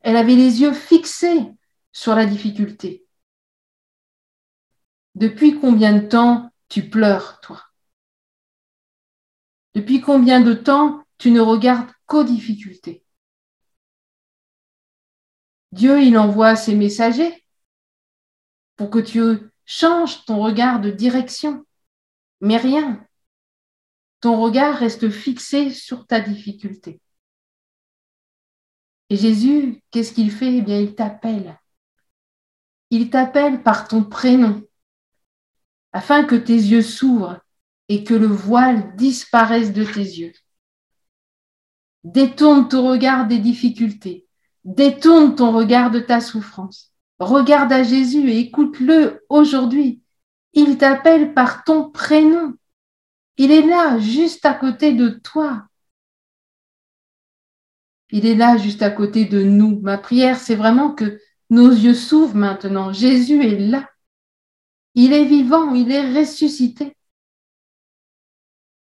Elle 0.00 0.16
avait 0.16 0.34
les 0.34 0.62
yeux 0.62 0.72
fixés 0.72 1.55
sur 1.96 2.14
la 2.14 2.26
difficulté. 2.26 3.06
Depuis 5.14 5.58
combien 5.58 5.94
de 5.94 6.06
temps 6.06 6.52
tu 6.68 6.90
pleures, 6.90 7.40
toi? 7.40 7.62
Depuis 9.72 10.02
combien 10.02 10.42
de 10.42 10.52
temps 10.52 11.02
tu 11.16 11.30
ne 11.30 11.40
regardes 11.40 11.90
qu'aux 12.04 12.22
difficultés? 12.22 13.02
Dieu, 15.72 16.02
il 16.02 16.18
envoie 16.18 16.54
ses 16.54 16.74
messagers 16.74 17.46
pour 18.76 18.90
que 18.90 18.98
tu 18.98 19.50
changes 19.64 20.22
ton 20.26 20.42
regard 20.42 20.82
de 20.82 20.90
direction, 20.90 21.64
mais 22.42 22.58
rien. 22.58 23.06
Ton 24.20 24.38
regard 24.38 24.76
reste 24.76 25.08
fixé 25.08 25.70
sur 25.70 26.06
ta 26.06 26.20
difficulté. 26.20 27.00
Et 29.08 29.16
Jésus, 29.16 29.82
qu'est-ce 29.90 30.12
qu'il 30.12 30.30
fait? 30.30 30.58
Eh 30.58 30.60
bien, 30.60 30.78
il 30.78 30.94
t'appelle. 30.94 31.58
Il 32.90 33.10
t'appelle 33.10 33.62
par 33.62 33.88
ton 33.88 34.04
prénom, 34.04 34.62
afin 35.92 36.24
que 36.24 36.34
tes 36.34 36.54
yeux 36.54 36.82
s'ouvrent 36.82 37.40
et 37.88 38.04
que 38.04 38.14
le 38.14 38.26
voile 38.26 38.94
disparaisse 38.96 39.72
de 39.72 39.84
tes 39.84 40.00
yeux. 40.00 40.32
Détourne 42.04 42.68
ton 42.68 42.88
regard 42.88 43.26
des 43.26 43.38
difficultés. 43.38 44.26
Détourne 44.64 45.34
ton 45.34 45.52
regard 45.52 45.90
de 45.90 46.00
ta 46.00 46.20
souffrance. 46.20 46.92
Regarde 47.18 47.72
à 47.72 47.82
Jésus 47.82 48.30
et 48.30 48.38
écoute-le 48.38 49.24
aujourd'hui. 49.28 50.02
Il 50.52 50.78
t'appelle 50.78 51.34
par 51.34 51.64
ton 51.64 51.90
prénom. 51.90 52.54
Il 53.36 53.50
est 53.50 53.66
là, 53.66 53.98
juste 53.98 54.46
à 54.46 54.54
côté 54.54 54.92
de 54.92 55.08
toi. 55.08 55.66
Il 58.10 58.24
est 58.26 58.34
là, 58.34 58.56
juste 58.56 58.82
à 58.82 58.90
côté 58.90 59.24
de 59.24 59.42
nous. 59.42 59.80
Ma 59.80 59.98
prière, 59.98 60.38
c'est 60.38 60.54
vraiment 60.54 60.92
que 60.94 61.20
nos 61.50 61.70
yeux 61.70 61.94
s'ouvrent 61.94 62.36
maintenant. 62.36 62.92
Jésus 62.92 63.42
est 63.44 63.58
là. 63.58 63.88
Il 64.94 65.12
est 65.12 65.24
vivant, 65.24 65.74
il 65.74 65.92
est 65.92 66.18
ressuscité. 66.18 66.96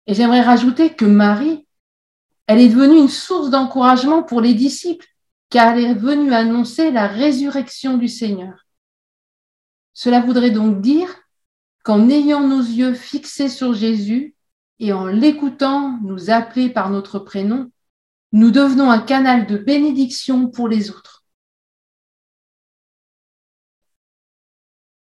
Et 0.07 0.13
j'aimerais 0.13 0.41
rajouter 0.41 0.93
que 0.93 1.05
Marie, 1.05 1.67
elle 2.47 2.59
est 2.59 2.69
devenue 2.69 2.97
une 2.97 3.09
source 3.09 3.49
d'encouragement 3.49 4.21
pour 4.21 4.41
les 4.41 4.53
disciples, 4.53 5.07
car 5.49 5.75
elle 5.75 5.85
est 5.85 5.93
venue 5.93 6.33
annoncer 6.33 6.91
la 6.91 7.07
résurrection 7.07 7.97
du 7.97 8.07
Seigneur. 8.07 8.65
Cela 9.93 10.19
voudrait 10.19 10.51
donc 10.51 10.81
dire 10.81 11.09
qu'en 11.83 12.09
ayant 12.09 12.47
nos 12.47 12.61
yeux 12.61 12.93
fixés 12.93 13.49
sur 13.49 13.73
Jésus 13.73 14.35
et 14.79 14.93
en 14.93 15.05
l'écoutant 15.05 15.99
nous 16.01 16.29
appeler 16.29 16.69
par 16.69 16.89
notre 16.89 17.19
prénom, 17.19 17.71
nous 18.31 18.51
devenons 18.51 18.89
un 18.89 18.99
canal 18.99 19.45
de 19.45 19.57
bénédiction 19.57 20.49
pour 20.49 20.67
les 20.67 20.89
autres. 20.89 21.22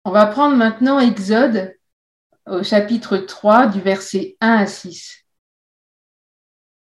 On 0.05 0.11
va 0.11 0.27
prendre 0.27 0.57
maintenant 0.57 0.99
Exode 0.99 1.77
au 2.47 2.65
chapitre 2.65 3.19
3 3.19 3.69
du 3.69 3.81
verset 3.81 4.37
1 4.41 4.53
à 4.55 4.67
6. 4.67 5.25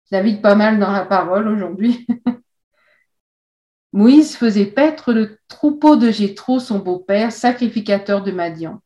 Je 0.05 0.15
navigue 0.15 0.39
pas 0.41 0.53
mal 0.53 0.77
dans 0.77 0.91
la 0.91 1.03
parole 1.03 1.47
aujourd'hui. 1.47 2.05
Moïse 3.91 4.35
faisait 4.35 4.67
paître 4.67 5.13
le 5.13 5.39
troupeau 5.47 5.95
de 5.95 6.11
Jéthro, 6.11 6.59
son 6.59 6.77
beau-père, 6.77 7.31
sacrificateur 7.31 8.21
de 8.21 8.31
Madian. 8.31 8.83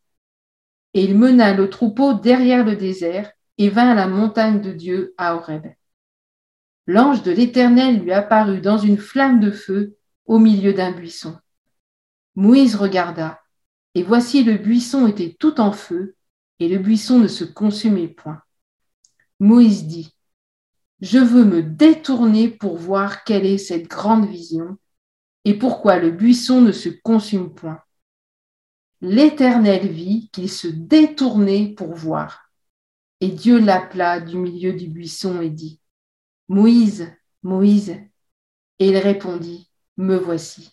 Et 0.94 1.04
il 1.04 1.18
mena 1.18 1.54
le 1.54 1.70
troupeau 1.70 2.14
derrière 2.14 2.64
le 2.64 2.78
désert 2.78 3.30
et 3.58 3.68
vint 3.68 3.90
à 3.90 3.96
la 3.96 4.08
montagne 4.08 4.62
de 4.62 4.72
Dieu 4.72 5.14
à 5.18 5.36
Horeb. 5.36 5.68
L'ange 6.88 7.22
de 7.24 7.32
l'Éternel 7.32 8.00
lui 8.00 8.14
apparut 8.14 8.62
dans 8.62 8.78
une 8.78 8.98
flamme 8.98 9.42
de 9.42 9.52
feu 9.52 9.98
au 10.26 10.40
milieu 10.40 10.72
d'un 10.72 10.94
buisson. 10.94 11.38
Moïse 12.36 12.78
regarda, 12.78 13.41
et 13.96 14.04
voici 14.04 14.44
le 14.44 14.58
buisson 14.58 15.08
était 15.08 15.36
tout 15.40 15.60
en 15.60 15.72
feu, 15.72 16.16
et 16.60 16.68
le 16.68 16.78
buisson 16.78 17.20
ne 17.20 17.28
se 17.28 17.44
consumait 17.44 18.08
point. 18.08 18.42
Moïse 19.40 19.86
dit, 19.88 20.16
je 21.02 21.18
veux 21.18 21.44
me 21.44 21.64
détourner 21.64 22.50
pour 22.50 22.78
voir 22.78 23.24
quelle 23.24 23.46
est 23.46 23.58
cette 23.58 23.88
grande 23.88 24.28
vision 24.28 24.78
et 25.46 25.56
pourquoi 25.56 25.98
le 25.98 26.12
buisson 26.12 26.62
ne 26.62 26.72
se 26.72 26.90
consume 26.90 27.54
point. 27.54 27.82
l'éternelle 29.02 29.88
vie 29.88 30.30
qu'il 30.32 30.50
se 30.50 30.68
détournait 30.68 31.74
pour 31.76 31.96
voir. 31.96 32.52
Et 33.20 33.30
Dieu 33.30 33.60
l'appela 33.60 34.20
du 34.20 34.38
milieu 34.38 34.74
du 34.74 34.88
buisson 34.88 35.42
et 35.42 35.50
dit, 35.50 35.80
Moïse, 36.48 37.12
Moïse. 37.44 37.98
Et 38.80 38.90
il 38.90 38.98
répondit, 38.98 39.70
Me 39.98 40.18
voici. 40.18 40.72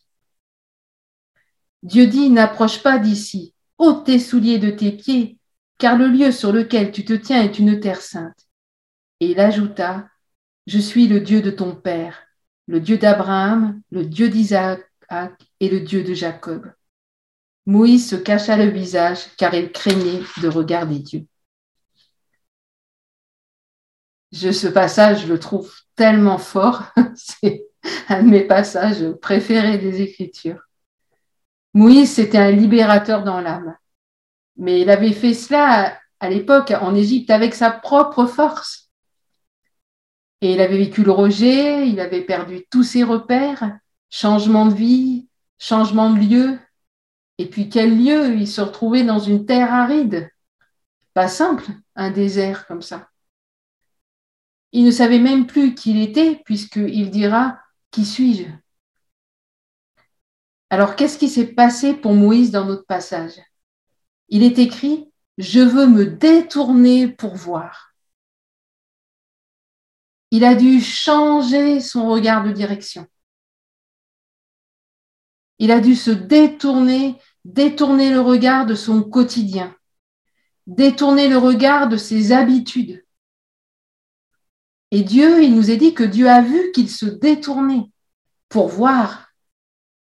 Dieu 1.83 2.07
dit, 2.07 2.31
N'approche 2.31 2.83
pas 2.83 2.99
d'ici, 2.99 3.55
ôte 3.79 4.07
tes 4.07 4.19
souliers 4.19 4.59
de 4.59 4.71
tes 4.71 4.93
pieds, 4.93 5.39
car 5.79 5.97
le 5.97 6.09
lieu 6.09 6.33
sur 6.33 6.53
lequel 6.53 6.93
tu 6.93 7.05
te 7.05 7.13
tiens 7.13 7.43
est 7.43 7.59
une 7.59 7.81
terre 7.81 8.03
sainte. 8.03 8.49
Et 9.21 9.31
il 9.31 9.41
ajouta, 9.41 10.09
Je 10.67 10.79
suis 10.79 11.09
le 11.09 11.21
Dieu 11.21 11.41
de 11.43 11.51
ton 11.51 11.75
Père, 11.75 12.25
le 12.67 12.81
Dieu 12.81 12.99
d'Abraham, 12.99 13.81
le 13.91 14.05
Dieu 14.05 14.29
d'Isaac 14.29 14.85
et 15.61 15.69
le 15.69 15.81
Dieu 15.81 16.05
de 16.05 16.15
Jacob. 16.15 16.71
Moïse 17.67 18.09
se 18.09 18.17
cacha 18.17 18.57
le 18.57 18.71
visage 18.71 19.27
car 19.37 19.55
il 19.55 19.73
craignait 19.73 20.23
de 20.43 20.49
regarder 20.49 20.99
Dieu. 20.99 21.27
Je, 24.33 24.53
ce 24.53 24.69
passage, 24.69 25.27
le 25.27 25.39
trouve 25.39 25.73
tellement 25.97 26.39
fort. 26.39 26.93
C'est 27.15 27.67
un 28.09 28.23
de 28.23 28.29
mes 28.29 28.45
passages 28.45 29.11
préférés 29.23 29.79
des 29.79 30.03
Écritures. 30.03 30.68
Moïse, 31.79 32.11
c'était 32.11 32.39
un 32.39 32.51
libérateur 32.51 33.23
dans 33.23 33.41
l'âme. 33.41 33.77
Mais 34.57 34.81
il 34.81 34.91
avait 34.91 35.13
fait 35.13 35.33
cela 35.33 35.97
à 36.19 36.29
l'époque 36.29 36.73
en 36.73 36.93
Égypte 36.97 37.31
avec 37.31 37.55
sa 37.55 37.71
propre 37.71 38.27
force. 38.27 38.91
Et 40.41 40.55
il 40.55 40.61
avait 40.61 40.77
vécu 40.77 41.05
le 41.05 41.13
rejet, 41.13 41.89
il 41.89 42.01
avait 42.01 42.25
perdu 42.25 42.67
tous 42.69 42.83
ses 42.83 43.05
repères, 43.05 43.79
changement 44.11 44.67
de 44.67 44.75
vie, 44.75 45.29
changement 45.61 46.11
de 46.11 46.19
lieu. 46.19 46.59
Et 47.39 47.47
puis 47.47 47.69
quel 47.69 47.97
lieu? 47.97 48.35
Il 48.35 48.49
se 48.49 48.61
retrouvait 48.61 49.05
dans 49.05 49.21
une 49.21 49.47
terre 49.47 49.73
aride. 49.73 50.33
Pas 51.15 51.29
simple, 51.29 51.71
un 51.95 52.11
désert 52.11 52.67
comme 52.67 52.83
ça. 52.83 53.09
Il 54.73 54.85
ne 54.85 54.91
savait 54.91 55.21
même 55.21 55.47
plus 55.47 55.77
qui 55.77 55.93
il 55.93 56.03
était, 56.03 56.43
puisqu'il 56.45 57.13
dira 57.13 57.61
Qui 57.93 58.05
suis-je? 58.05 58.47
Alors, 60.71 60.97
qu'est-ce 60.97 61.19
qui 61.19 61.29
s'est 61.29 61.55
passé 61.55 61.95
pour 61.95 62.15
Moïse 62.15 62.51
dans 62.51 62.65
notre 62.65 62.85
passage? 62.85 63.41
Il 64.29 64.43
est 64.43 64.59
écrit 64.59 65.11
Je 65.39 65.61
veux 65.61 65.87
me 65.87 66.07
détourner 66.07 67.09
pour 67.09 67.35
voir. 67.35 67.95
Il 70.31 70.45
a 70.45 70.55
dû 70.55 70.81
changer 70.81 71.81
son 71.81 72.09
regard 72.09 72.45
de 72.45 72.53
direction. 72.53 73.07
Il 75.59 75.71
a 75.71 75.81
dû 75.81 75.97
se 75.97 76.11
détourner, 76.11 77.17
détourner 77.45 78.11
le 78.11 78.21
regard 78.21 78.67
de 78.67 78.75
son 78.75 79.03
quotidien, 79.03 79.75
détourner 80.67 81.29
le 81.29 81.39
regard 81.39 81.89
de 81.89 81.97
ses 81.97 82.33
habitudes 82.33 83.03
et 84.91 85.03
Dieu, 85.03 85.43
il 85.43 85.55
nous 85.55 85.71
est 85.71 85.77
dit 85.77 85.95
que 85.95 86.05
Dieu 86.05 86.29
a 86.29 86.41
vu 86.41 86.73
qu'il 86.73 86.91
se 86.91 87.07
détournait 87.07 87.91
pour 88.49 88.69
voir. 88.69 89.28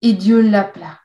Et 0.03 0.13
Dieu 0.13 0.41
l'appela. 0.41 1.01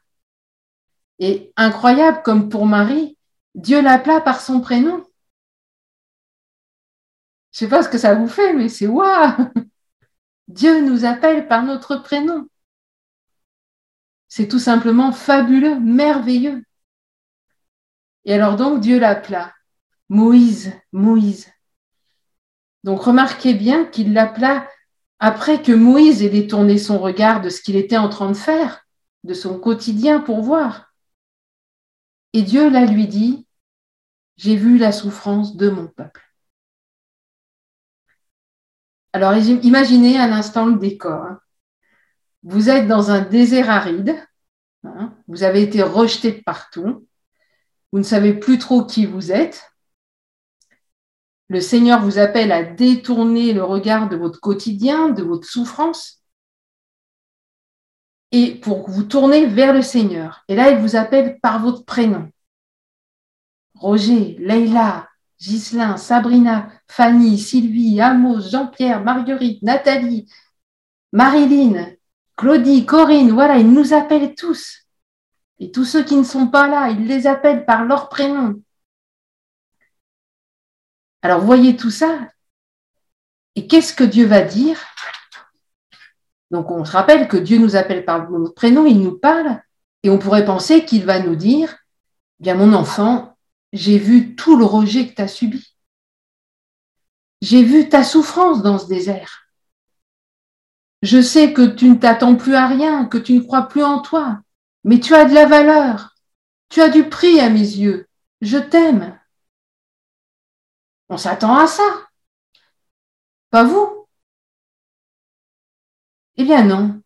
Et 1.19 1.53
incroyable 1.55 2.21
comme 2.23 2.49
pour 2.49 2.65
Marie, 2.65 3.17
Dieu 3.55 3.81
l'appela 3.81 4.21
par 4.21 4.41
son 4.41 4.61
prénom. 4.61 5.03
Je 7.51 7.65
ne 7.65 7.69
sais 7.69 7.75
pas 7.75 7.83
ce 7.83 7.89
que 7.89 7.97
ça 7.97 8.13
vous 8.13 8.27
fait, 8.27 8.53
mais 8.53 8.69
c'est 8.69 8.87
waouh 8.87 9.51
Dieu 10.47 10.81
nous 10.81 11.05
appelle 11.05 11.47
par 11.47 11.63
notre 11.63 11.97
prénom. 11.97 12.47
C'est 14.27 14.47
tout 14.47 14.59
simplement 14.59 15.11
fabuleux, 15.11 15.79
merveilleux. 15.79 16.63
Et 18.25 18.33
alors 18.33 18.55
donc 18.57 18.79
Dieu 18.79 18.99
l'appela. 18.99 19.53
Moïse, 20.09 20.73
Moïse. 20.91 21.51
Donc 22.83 23.01
remarquez 23.01 23.53
bien 23.53 23.85
qu'il 23.85 24.13
l'appela 24.13 24.67
après 25.19 25.61
que 25.61 25.71
Moïse 25.71 26.23
ait 26.23 26.29
détourné 26.29 26.77
son 26.77 26.99
regard 26.99 27.41
de 27.41 27.49
ce 27.49 27.61
qu'il 27.61 27.75
était 27.75 27.97
en 27.97 28.07
train 28.07 28.29
de 28.29 28.37
faire, 28.37 28.86
de 29.27 29.33
son 29.33 29.59
quotidien 29.59 30.21
pour 30.21 30.41
voir. 30.41 30.93
Et 32.33 32.41
Dieu 32.41 32.69
là 32.69 32.85
lui 32.85 33.07
dit, 33.07 33.45
j'ai 34.37 34.55
vu 34.55 34.77
la 34.77 34.91
souffrance 34.91 35.57
de 35.57 35.69
mon 35.69 35.87
peuple. 35.87 36.23
Alors 39.11 39.35
imaginez 39.35 40.17
un 40.17 40.31
instant 40.31 40.65
le 40.67 40.77
décor. 40.77 41.23
Hein. 41.23 41.39
Vous 42.43 42.69
êtes 42.69 42.87
dans 42.87 43.11
un 43.11 43.21
désert 43.21 43.69
aride, 43.69 44.15
hein. 44.83 45.13
vous 45.27 45.43
avez 45.43 45.61
été 45.61 45.83
rejeté 45.83 46.31
de 46.31 46.43
partout, 46.43 47.07
vous 47.91 47.99
ne 47.99 48.03
savez 48.03 48.33
plus 48.33 48.59
trop 48.59 48.85
qui 48.85 49.05
vous 49.05 49.31
êtes, 49.31 49.69
le 51.49 51.59
Seigneur 51.59 52.01
vous 52.01 52.19
appelle 52.19 52.51
à 52.51 52.63
détourner 52.63 53.53
le 53.53 53.63
regard 53.63 54.07
de 54.07 54.15
votre 54.15 54.39
quotidien, 54.39 55.09
de 55.09 55.23
votre 55.23 55.47
souffrance, 55.47 56.21
pour 58.61 58.89
vous 58.89 59.03
tourner 59.03 59.45
vers 59.45 59.73
le 59.73 59.81
Seigneur. 59.81 60.43
Et 60.47 60.55
là, 60.55 60.69
il 60.71 60.77
vous 60.79 60.95
appelle 60.95 61.39
par 61.39 61.61
votre 61.61 61.85
prénom. 61.85 62.29
Roger, 63.75 64.35
Leïla, 64.39 65.07
Ghislain, 65.39 65.97
Sabrina, 65.97 66.69
Fanny, 66.87 67.37
Sylvie, 67.37 68.01
Amos, 68.01 68.49
Jean-Pierre, 68.49 69.03
Marguerite, 69.03 69.61
Nathalie, 69.61 70.27
Marilyn, 71.11 71.91
Claudie, 72.35 72.85
Corinne, 72.85 73.31
voilà, 73.31 73.57
il 73.57 73.71
nous 73.71 73.93
appelle 73.93 74.35
tous. 74.35 74.87
Et 75.59 75.71
tous 75.71 75.85
ceux 75.85 76.03
qui 76.03 76.15
ne 76.15 76.23
sont 76.23 76.47
pas 76.47 76.67
là, 76.67 76.89
il 76.89 77.07
les 77.07 77.25
appelle 77.25 77.65
par 77.65 77.85
leur 77.85 78.09
prénom. 78.09 78.61
Alors, 81.21 81.41
voyez 81.41 81.75
tout 81.75 81.89
ça. 81.89 82.27
Et 83.55 83.67
qu'est-ce 83.67 83.93
que 83.93 84.03
Dieu 84.03 84.27
va 84.27 84.41
dire? 84.41 84.79
Donc, 86.51 86.71
on 86.71 86.85
se 86.85 86.91
rappelle 86.91 87.27
que 87.27 87.37
Dieu 87.37 87.57
nous 87.57 87.75
appelle 87.75 88.05
par 88.05 88.29
notre 88.29 88.53
prénom, 88.53 88.85
il 88.85 89.01
nous 89.01 89.17
parle, 89.17 89.61
et 90.03 90.09
on 90.09 90.19
pourrait 90.19 90.45
penser 90.45 90.85
qu'il 90.85 91.05
va 91.05 91.19
nous 91.19 91.35
dire, 91.35 91.75
bien 92.39 92.55
mon 92.55 92.73
enfant, 92.73 93.37
j'ai 93.73 93.97
vu 93.97 94.35
tout 94.35 94.55
le 94.57 94.65
rejet 94.65 95.09
que 95.09 95.15
tu 95.15 95.21
as 95.21 95.27
subi. 95.27 95.75
J'ai 97.41 97.63
vu 97.63 97.89
ta 97.89 98.03
souffrance 98.03 98.61
dans 98.61 98.79
ce 98.79 98.87
désert. 98.87 99.47
Je 101.03 101.21
sais 101.21 101.53
que 101.53 101.65
tu 101.65 101.89
ne 101.89 101.95
t'attends 101.95 102.35
plus 102.35 102.55
à 102.55 102.67
rien, 102.67 103.05
que 103.05 103.17
tu 103.17 103.33
ne 103.33 103.41
crois 103.41 103.67
plus 103.67 103.83
en 103.83 104.01
toi, 104.01 104.39
mais 104.83 104.99
tu 104.99 105.13
as 105.13 105.25
de 105.25 105.33
la 105.33 105.45
valeur. 105.45 106.15
Tu 106.69 106.81
as 106.81 106.89
du 106.89 107.07
prix 107.07 107.39
à 107.39 107.49
mes 107.49 107.59
yeux. 107.59 108.07
Je 108.41 108.57
t'aime. 108.57 109.17
On 111.09 111.17
s'attend 111.17 111.57
à 111.57 111.67
ça. 111.67 111.83
Pas 113.49 113.63
vous 113.63 113.96
Eh 116.37 116.43
bien 116.43 116.63
non. 116.65 117.01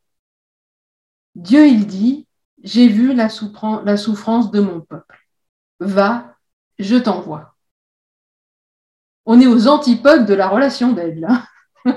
Dieu, 1.35 1.67
il 1.67 1.87
dit, 1.87 2.27
j'ai 2.63 2.87
vu 2.87 3.13
la, 3.13 3.29
souffrance 3.29 4.51
de 4.51 4.59
mon 4.59 4.81
peuple. 4.81 5.17
Va, 5.79 6.37
je 6.79 6.95
t'envoie. 6.97 7.55
On 9.25 9.39
est 9.39 9.47
aux 9.47 9.67
antipodes 9.67 10.25
de 10.25 10.33
la 10.33 10.49
relation 10.49 10.91
d'aide. 10.93 11.27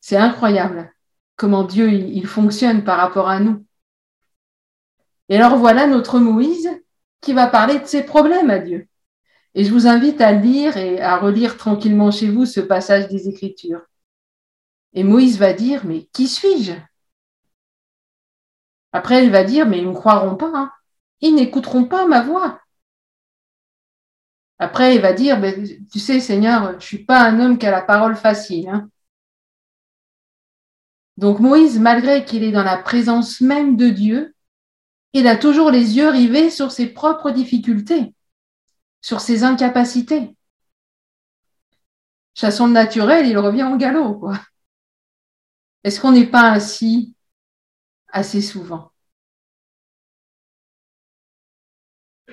C'est 0.00 0.16
incroyable 0.16 0.92
comment 1.36 1.64
Dieu 1.64 1.90
il 1.92 2.26
fonctionne 2.26 2.84
par 2.84 2.98
rapport 2.98 3.28
à 3.28 3.40
nous. 3.40 3.66
Et 5.28 5.36
alors 5.36 5.58
voilà 5.58 5.86
notre 5.86 6.18
Moïse 6.18 6.70
qui 7.20 7.32
va 7.32 7.46
parler 7.46 7.78
de 7.78 7.86
ses 7.86 8.04
problèmes 8.04 8.50
à 8.50 8.58
Dieu. 8.58 8.88
Et 9.54 9.64
je 9.64 9.72
vous 9.72 9.86
invite 9.86 10.20
à 10.20 10.32
lire 10.32 10.76
et 10.76 11.00
à 11.00 11.16
relire 11.16 11.56
tranquillement 11.56 12.10
chez 12.10 12.30
vous 12.30 12.46
ce 12.46 12.60
passage 12.60 13.08
des 13.08 13.28
Écritures. 13.28 13.82
Et 14.96 15.04
Moïse 15.04 15.38
va 15.38 15.52
dire, 15.52 15.84
mais 15.84 16.06
qui 16.06 16.26
suis-je? 16.26 16.72
Après, 18.90 19.24
il 19.24 19.30
va 19.30 19.44
dire, 19.44 19.66
mais 19.66 19.78
ils 19.78 19.86
ne 19.86 19.94
croiront 19.94 20.34
pas. 20.34 20.50
Hein. 20.52 20.72
Ils 21.20 21.36
n'écouteront 21.36 21.84
pas 21.84 22.06
ma 22.06 22.22
voix. 22.22 22.60
Après, 24.58 24.96
il 24.96 25.00
va 25.00 25.12
dire, 25.12 25.40
tu 25.92 26.00
sais, 26.00 26.18
Seigneur, 26.18 26.72
je 26.72 26.76
ne 26.76 26.80
suis 26.80 27.04
pas 27.04 27.22
un 27.22 27.38
homme 27.38 27.58
qui 27.58 27.66
a 27.66 27.70
la 27.70 27.82
parole 27.82 28.16
facile. 28.16 28.68
Hein. 28.68 28.90
Donc 31.16 31.38
Moïse, 31.38 31.78
malgré 31.78 32.24
qu'il 32.24 32.42
est 32.42 32.50
dans 32.52 32.64
la 32.64 32.76
présence 32.76 33.40
même 33.40 33.76
de 33.76 33.90
Dieu, 33.90 34.34
il 35.12 35.28
a 35.28 35.36
toujours 35.36 35.70
les 35.70 35.96
yeux 35.96 36.08
rivés 36.08 36.50
sur 36.50 36.72
ses 36.72 36.88
propres 36.88 37.30
difficultés 37.30 38.12
sur 39.06 39.20
ses 39.20 39.44
incapacités. 39.44 40.34
Chasson 42.34 42.66
le 42.66 42.72
naturel, 42.72 43.24
il 43.28 43.38
revient 43.38 43.62
en 43.62 43.76
galop, 43.76 44.14
quoi. 44.14 44.40
Est-ce 45.84 46.00
qu'on 46.00 46.12
n'est 46.12 46.26
pas 46.26 46.50
ainsi 46.50 47.14
assez 48.08 48.42
souvent? 48.42 48.90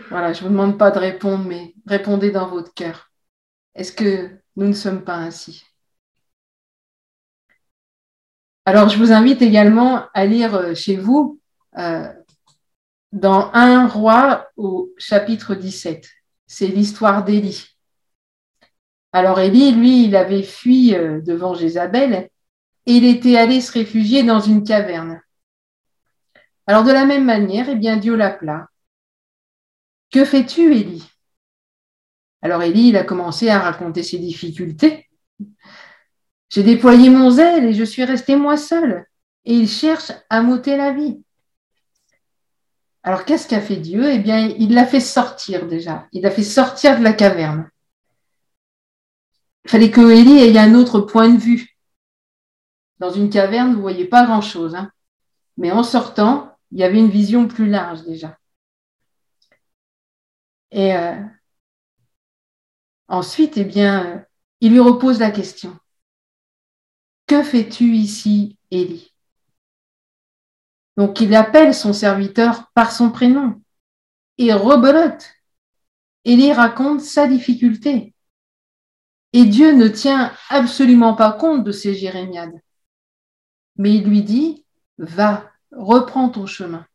Voilà, 0.10 0.34
je 0.34 0.44
ne 0.44 0.48
vous 0.48 0.54
demande 0.54 0.78
pas 0.78 0.92
de 0.92 1.00
répondre, 1.00 1.46
mais 1.46 1.74
répondez 1.86 2.32
dans 2.32 2.48
votre 2.50 2.74
cœur. 2.74 3.12
Est-ce 3.76 3.92
que 3.94 4.30
nous 4.56 4.68
ne 4.68 4.74
sommes 4.74 5.04
pas 5.04 5.16
ainsi 5.16 5.64
Alors, 8.66 8.90
je 8.90 8.98
vous 8.98 9.12
invite 9.12 9.42
également 9.42 10.06
à 10.14 10.26
lire 10.26 10.56
euh, 10.56 10.74
chez 10.74 10.96
vous 10.96 11.40
euh, 11.78 12.08
dans 13.12 13.52
un 13.54 13.88
roi 13.88 14.48
au 14.58 14.92
chapitre 14.98 15.56
17. 15.56 16.10
C'est 16.48 16.68
l'histoire 16.68 17.24
d'Élie. 17.24 17.68
Alors 19.12 19.40
Élie, 19.40 19.72
lui, 19.72 20.06
il 20.06 20.16
avait 20.16 20.44
fui 20.44 20.96
euh, 20.96 21.22
devant 21.22 21.54
Jézabel 21.54 22.30
et 22.86 22.94
il 22.94 23.06
était 23.06 23.38
allé 23.38 23.62
se 23.62 23.72
réfugier 23.72 24.24
dans 24.24 24.40
une 24.40 24.64
caverne. 24.64 25.22
Alors 26.68 26.84
de 26.84 26.92
la 26.92 27.06
même 27.06 27.26
manière, 27.26 27.70
eh 27.70 27.76
bien 27.76 27.98
Dieu 27.98 28.16
l'appela. 28.16 28.68
Que 30.12 30.26
fais-tu, 30.26 30.74
Élie? 30.74 31.10
Alors 32.42 32.62
Élie, 32.62 32.90
il 32.90 32.98
a 32.98 33.04
commencé 33.04 33.50
à 33.50 33.60
raconter 33.60 34.04
ses 34.04 34.20
difficultés. 34.20 35.10
J'ai 36.50 36.64
déployé 36.64 37.10
mon 37.10 37.32
zèle 37.32 37.66
et 37.66 37.74
je 37.74 37.84
suis 37.84 38.04
resté 38.04 38.36
moi 38.36 38.58
seul. 38.58 39.06
Et 39.46 39.56
il 39.56 39.68
cherche 39.68 40.12
à 40.30 40.42
m'ôter 40.42 40.78
la 40.78 40.94
vie. 40.94 41.24
Alors 43.02 43.26
qu'est-ce 43.26 43.48
qu'a 43.48 43.60
fait 43.60 43.78
Dieu? 43.78 44.10
Eh 44.10 44.20
bien, 44.20 44.48
il 44.58 44.74
l'a 44.74 44.86
fait 44.86 45.02
sortir 45.02 45.68
déjà. 45.68 46.08
Il 46.14 46.22
l'a 46.22 46.32
fait 46.32 46.44
sortir 46.44 46.98
de 46.98 47.04
la 47.04 47.14
caverne. 47.14 47.70
Il 49.66 49.72
fallait 49.72 49.92
que 49.92 50.10
Élie 50.10 50.40
ait 50.40 50.58
un 50.58 50.76
autre 50.76 51.02
point 51.02 51.30
de 51.30 51.40
vue. 51.40 51.73
Dans 53.04 53.12
une 53.12 53.30
caverne, 53.30 53.72
vous 53.72 53.76
ne 53.76 53.82
voyez 53.82 54.06
pas 54.06 54.24
grand-chose. 54.26 54.76
Hein. 54.76 54.90
Mais 55.58 55.74
en 55.74 55.84
sortant, 55.84 56.56
il 56.72 56.80
y 56.80 56.86
avait 56.86 57.00
une 57.00 57.10
vision 57.10 57.50
plus 57.50 57.68
large 57.68 58.02
déjà. 58.04 58.38
Et 60.72 60.96
euh, 60.96 61.22
ensuite, 63.10 63.58
eh 63.58 63.66
bien, 63.66 64.26
il 64.62 64.72
lui 64.72 64.80
repose 64.80 65.20
la 65.20 65.32
question. 65.32 65.78
Que 67.28 67.44
fais-tu 67.44 67.94
ici, 67.94 68.58
Élie? 68.72 69.14
Donc 70.96 71.20
il 71.20 71.36
appelle 71.36 71.76
son 71.76 71.92
serviteur 71.92 72.72
par 72.74 72.94
son 72.94 73.12
prénom 73.12 73.62
et 74.38 74.54
rebelote. 74.54 75.30
Élie 76.24 76.54
raconte 76.54 77.02
sa 77.02 77.28
difficulté. 77.28 78.16
Et 79.34 79.44
Dieu 79.44 79.74
ne 79.74 79.90
tient 79.90 80.32
absolument 80.48 81.16
pas 81.16 81.34
compte 81.34 81.66
de 81.66 81.74
ces 81.74 81.96
jérémiades. 81.96 82.62
Mais 83.84 83.96
il 83.96 84.06
lui 84.06 84.24
dit, 84.24 84.66
va, 84.98 85.52
reprends 85.74 86.30
ton 86.30 86.46
chemin. 86.46 86.88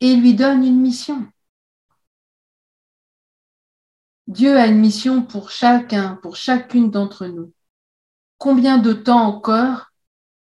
Et 0.00 0.16
lui 0.16 0.32
donne 0.32 0.64
une 0.64 0.80
mission. 0.80 1.30
Dieu 4.26 4.56
a 4.56 4.68
une 4.68 4.78
mission 4.78 5.22
pour 5.22 5.50
chacun, 5.50 6.18
pour 6.22 6.36
chacune 6.36 6.90
d'entre 6.90 7.26
nous. 7.26 7.52
Combien 8.38 8.78
de 8.78 8.94
temps 8.94 9.20
encore 9.20 9.92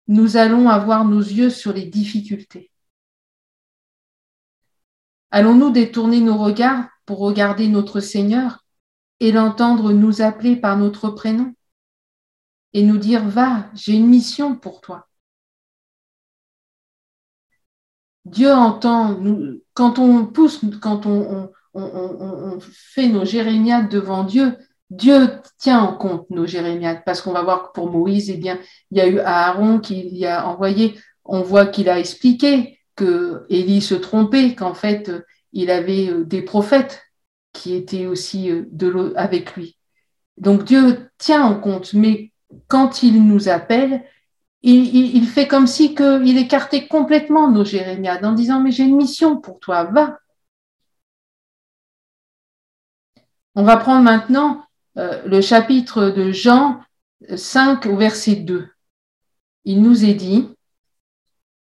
nous 0.07 0.38
allons 0.38 0.69
avoir 0.69 1.03
nos 1.03 1.17
yeux 1.17 1.49
sur 1.49 1.73
les 1.73 1.88
difficultés? 1.88 2.69
Allons-nous 5.31 5.71
détourner 5.71 6.21
nos 6.21 6.38
regards 6.38 6.88
pour 7.07 7.17
regarder 7.17 7.69
notre 7.69 8.01
Seigneur 8.01 8.63
et 9.19 9.31
l'entendre 9.31 9.93
nous 9.93 10.21
appeler 10.21 10.55
par 10.55 10.77
notre 10.77 11.09
prénom 11.09 11.55
et 12.73 12.83
nous 12.83 12.99
dire, 12.99 13.27
va, 13.27 13.67
j'ai 13.73 13.95
une 13.95 14.07
mission 14.07 14.55
pour 14.55 14.81
toi? 14.81 15.08
Dieu 18.25 18.51
entend, 18.51 19.19
quand 19.73 19.99
on 19.99 20.25
pousse, 20.25 20.62
quand 20.82 21.05
on, 21.05 21.51
fait 22.62 23.08
nos 23.08 23.25
jérémiades 23.25 23.89
devant 23.89 24.23
Dieu, 24.23 24.58
Dieu 24.89 25.29
tient 25.58 25.82
en 25.82 25.95
compte 25.95 26.29
nos 26.29 26.47
jérémiades, 26.47 27.03
parce 27.05 27.21
qu'on 27.21 27.32
va 27.32 27.43
voir 27.43 27.67
que 27.67 27.73
pour 27.73 27.91
Moïse, 27.91 28.29
eh 28.29 28.38
bien, 28.38 28.60
il 28.91 28.97
y 28.97 29.01
a 29.01 29.08
eu 29.08 29.19
Aaron 29.19 29.79
qui 29.79 30.10
y 30.10 30.25
a 30.25 30.47
envoyé, 30.47 30.95
on 31.25 31.41
voit 31.41 31.67
qu'il 31.67 31.89
a 31.89 31.99
expliqué 31.99 32.79
que 32.95 33.45
Élie 33.49 33.82
se 33.82 33.95
trompait, 33.95 34.55
qu'en 34.55 34.73
fait, 34.73 35.12
il 35.53 35.71
avait 35.71 36.10
euh, 36.10 36.25
des 36.25 36.41
prophètes 36.41 37.01
qui 37.53 37.75
était 37.75 38.08
aussi 38.08 38.51
euh, 38.51 38.65
de 38.71 39.13
avec 39.15 39.55
lui. 39.55 39.77
Donc 40.38 40.63
Dieu 40.63 41.10
tient 41.17 41.43
en 41.43 41.60
compte, 41.60 41.93
mais 41.93 42.32
quand 42.67 43.03
il 43.03 43.25
nous 43.25 43.49
appelle, 43.49 44.03
il, 44.61 45.25
fait 45.25 45.47
comme 45.47 45.67
si 45.67 45.95
il 45.97 46.37
écartait 46.37 46.87
complètement 46.87 47.49
nos 47.49 47.63
jérémiades 47.63 48.25
en 48.25 48.33
disant 48.33 48.61
mais 48.61 48.71
j'ai 48.71 48.83
une 48.83 48.97
mission 48.97 49.37
pour 49.37 49.59
toi, 49.59 49.85
va. 49.85 50.19
On 53.55 53.63
va 53.63 53.77
prendre 53.77 54.03
maintenant 54.03 54.63
euh, 54.97 55.21
le 55.25 55.41
chapitre 55.41 56.09
de 56.09 56.31
Jean 56.31 56.81
5 57.35 57.85
au 57.85 57.95
verset 57.95 58.35
2. 58.35 58.69
Il 59.65 59.81
nous 59.81 60.05
est 60.05 60.13
dit, 60.13 60.49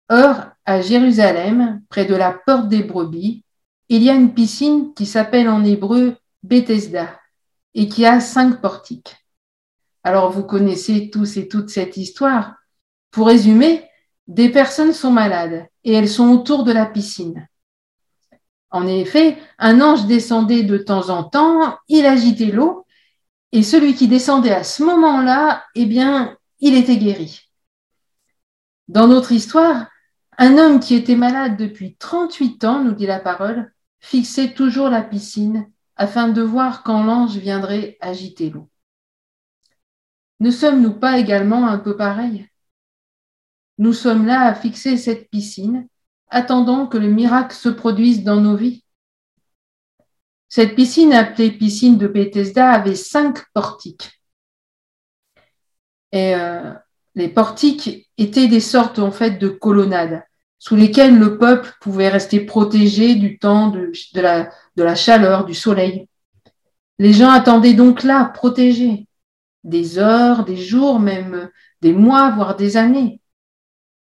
Or, 0.08 0.46
à 0.64 0.80
Jérusalem, 0.80 1.82
près 1.88 2.04
de 2.04 2.14
la 2.14 2.32
porte 2.32 2.68
des 2.68 2.82
brebis, 2.82 3.44
il 3.88 4.02
y 4.02 4.10
a 4.10 4.14
une 4.14 4.34
piscine 4.34 4.94
qui 4.94 5.06
s'appelle 5.06 5.48
en 5.48 5.64
hébreu 5.64 6.16
Bethesda 6.42 7.18
et 7.74 7.88
qui 7.88 8.04
a 8.06 8.20
cinq 8.20 8.60
portiques. 8.60 9.16
Alors 10.04 10.30
vous 10.30 10.44
connaissez 10.44 11.10
tous 11.10 11.36
et 11.36 11.48
toutes 11.48 11.70
cette 11.70 11.96
histoire. 11.96 12.56
Pour 13.12 13.28
résumer, 13.28 13.88
des 14.26 14.48
personnes 14.48 14.92
sont 14.92 15.12
malades 15.12 15.68
et 15.84 15.92
elles 15.92 16.08
sont 16.08 16.30
autour 16.30 16.64
de 16.64 16.72
la 16.72 16.86
piscine. 16.86 17.46
En 18.70 18.86
effet, 18.86 19.36
un 19.58 19.82
ange 19.82 20.06
descendait 20.06 20.62
de 20.62 20.78
temps 20.78 21.10
en 21.10 21.24
temps, 21.24 21.76
il 21.88 22.06
agitait 22.06 22.50
l'eau, 22.50 22.86
et 23.52 23.62
celui 23.62 23.94
qui 23.94 24.08
descendait 24.08 24.54
à 24.54 24.64
ce 24.64 24.82
moment-là, 24.82 25.62
eh 25.74 25.84
bien, 25.84 26.38
il 26.60 26.74
était 26.74 26.96
guéri. 26.96 27.50
Dans 28.88 29.06
notre 29.06 29.32
histoire, 29.32 29.88
un 30.38 30.56
homme 30.56 30.80
qui 30.80 30.94
était 30.94 31.16
malade 31.16 31.58
depuis 31.58 31.96
38 31.96 32.64
ans, 32.64 32.82
nous 32.82 32.92
dit 32.92 33.06
la 33.06 33.20
parole, 33.20 33.74
fixait 34.00 34.54
toujours 34.54 34.88
la 34.88 35.02
piscine 35.02 35.70
afin 35.96 36.28
de 36.28 36.40
voir 36.40 36.82
quand 36.82 37.04
l'ange 37.04 37.36
viendrait 37.36 37.98
agiter 38.00 38.48
l'eau. 38.48 38.70
Ne 40.40 40.50
sommes-nous 40.50 40.94
pas 40.94 41.18
également 41.18 41.66
un 41.66 41.78
peu 41.78 41.94
pareils? 41.94 42.48
Nous 43.78 43.92
sommes 43.92 44.26
là 44.26 44.42
à 44.42 44.54
fixer 44.54 44.96
cette 44.96 45.30
piscine, 45.30 45.88
attendant 46.28 46.86
que 46.86 46.98
le 46.98 47.08
miracle 47.08 47.54
se 47.54 47.68
produise 47.68 48.24
dans 48.24 48.40
nos 48.40 48.56
vies. 48.56 48.84
Cette 50.48 50.74
piscine 50.74 51.12
appelée 51.12 51.50
piscine 51.50 51.96
de 51.96 52.06
Bethesda 52.06 52.72
avait 52.72 52.94
cinq 52.94 53.44
portiques. 53.54 54.22
Et 56.12 56.34
euh, 56.34 56.74
les 57.14 57.28
portiques 57.28 58.10
étaient 58.18 58.48
des 58.48 58.60
sortes 58.60 58.98
en 58.98 59.10
fait 59.10 59.38
de 59.38 59.48
colonnades 59.48 60.22
sous 60.58 60.76
lesquels 60.76 61.18
le 61.18 61.38
peuple 61.38 61.72
pouvait 61.80 62.08
rester 62.08 62.38
protégé 62.40 63.14
du 63.14 63.38
temps 63.38 63.68
de 63.68 63.90
la 64.20 64.94
chaleur, 64.94 65.44
du 65.44 65.54
soleil. 65.54 66.06
Les 66.98 67.12
gens 67.12 67.30
attendaient 67.30 67.74
donc 67.74 68.04
là, 68.04 68.26
protégés, 68.26 69.08
des 69.64 69.98
heures, 69.98 70.44
des 70.44 70.56
jours, 70.56 71.00
même 71.00 71.50
des 71.80 71.92
mois, 71.92 72.30
voire 72.30 72.54
des 72.56 72.76
années, 72.76 73.21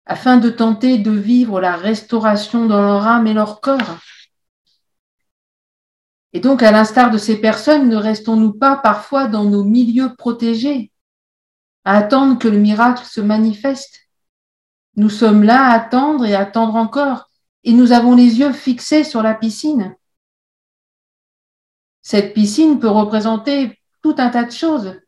afin 0.07 0.39
de 0.39 0.51
tenter 0.51 0.99
de 0.99 1.11
vivre 1.11 1.61
la 1.61 1.77
restauration 1.77 2.67
dans 2.67 2.83
leur 2.83 3.07
âme 3.07 3.27
et 3.27 3.35
leur 3.35 3.61
corps. 3.61 3.99
Et 6.33 6.41
donc, 6.41 6.63
à 6.63 6.71
l'instar 6.71 7.11
de 7.11 7.19
ces 7.19 7.41
personnes, 7.41 7.89
ne 7.89 7.97
restons-nous 7.97 8.53
pas 8.53 8.77
parfois 8.77 9.27
dans 9.27 9.45
nos 9.45 9.65
milieux 9.65 10.15
protégés, 10.17 10.93
à 11.85 11.97
attendre 11.97 12.39
que 12.39 12.49
le 12.49 12.59
miracle 12.59 13.05
se 13.05 13.21
manifeste? 13.21 14.09
Nous 14.97 15.11
sommes 15.11 15.43
là 15.43 15.65
à 15.65 15.75
attendre 15.75 16.25
et 16.25 16.35
attendre 16.35 16.77
encore, 16.77 17.31
et 17.65 17.73
nous 17.73 17.93
avons 17.93 18.15
les 18.15 18.39
yeux 18.39 18.53
fixés 18.53 19.05
sur 19.05 19.23
la 19.23 19.35
piscine. 19.35 19.97
Cette 22.03 22.33
piscine 22.33 22.79
peut 22.79 22.89
représenter 22.89 23.79
tout 24.03 24.15
un 24.19 24.31
tas 24.31 24.45
de 24.45 24.51
choses. 24.51 25.01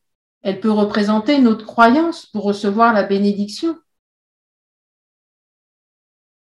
Elle 0.42 0.60
peut 0.60 0.70
représenter 0.70 1.38
notre 1.38 1.64
croyance 1.64 2.26
pour 2.26 2.44
recevoir 2.44 2.92
la 2.92 3.04
bénédiction. 3.04 3.78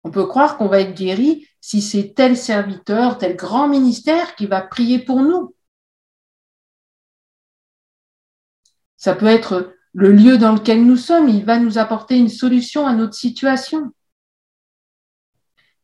On 0.04 0.12
peut 0.12 0.26
croire 0.26 0.58
qu'on 0.58 0.68
va 0.68 0.82
être 0.82 0.96
guéri 0.96 1.48
si 1.62 1.82
c'est 1.82 2.14
tel 2.14 2.38
serviteur, 2.38 3.18
tel 3.18 3.36
grand 3.36 3.68
ministère 3.68 4.36
qui 4.36 4.48
va 4.48 4.62
prier 4.62 5.00
pour 5.00 5.22
nous. 5.22 5.56
Ça 8.98 9.16
peut 9.16 9.28
être 9.28 9.76
le 9.94 10.12
lieu 10.12 10.38
dans 10.38 10.54
lequel 10.54 10.86
nous 10.86 10.98
sommes, 10.98 11.30
il 11.30 11.44
va 11.44 11.60
nous 11.60 11.78
apporter 11.78 12.18
une 12.18 12.30
solution 12.30 12.88
à 12.88 12.94
notre 12.94 13.16
situation. 13.16 13.92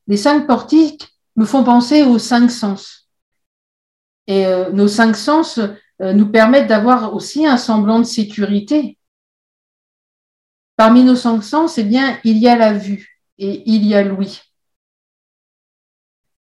Les 0.08 0.17
cinq 0.17 0.47
portiques 0.47 1.10
me 1.36 1.45
font 1.45 1.63
penser 1.63 2.04
aux 2.04 2.19
cinq 2.19 2.49
sens. 2.49 3.10
Et 4.28 4.45
euh, 4.45 4.71
nos 4.71 4.88
cinq 4.88 5.15
sens 5.15 5.60
euh, 6.01 6.13
nous 6.13 6.32
permettent 6.32 6.67
d'avoir 6.67 7.13
aussi 7.13 7.45
un 7.45 7.58
semblant 7.58 7.99
de 7.99 8.06
sécurité. 8.06 8.97
Parmi 10.78 11.04
nos 11.04 11.15
cinq 11.15 11.41
sens, 11.41 11.78
eh 11.78 11.84
bien, 11.84 12.19
il 12.23 12.38
y 12.38 12.47
a 12.47 12.56
la 12.56 12.73
vue 12.73 13.14
et 13.38 13.63
il 13.69 13.86
y 13.86 13.95
a 13.95 14.04
l'ouïe. 14.04 14.41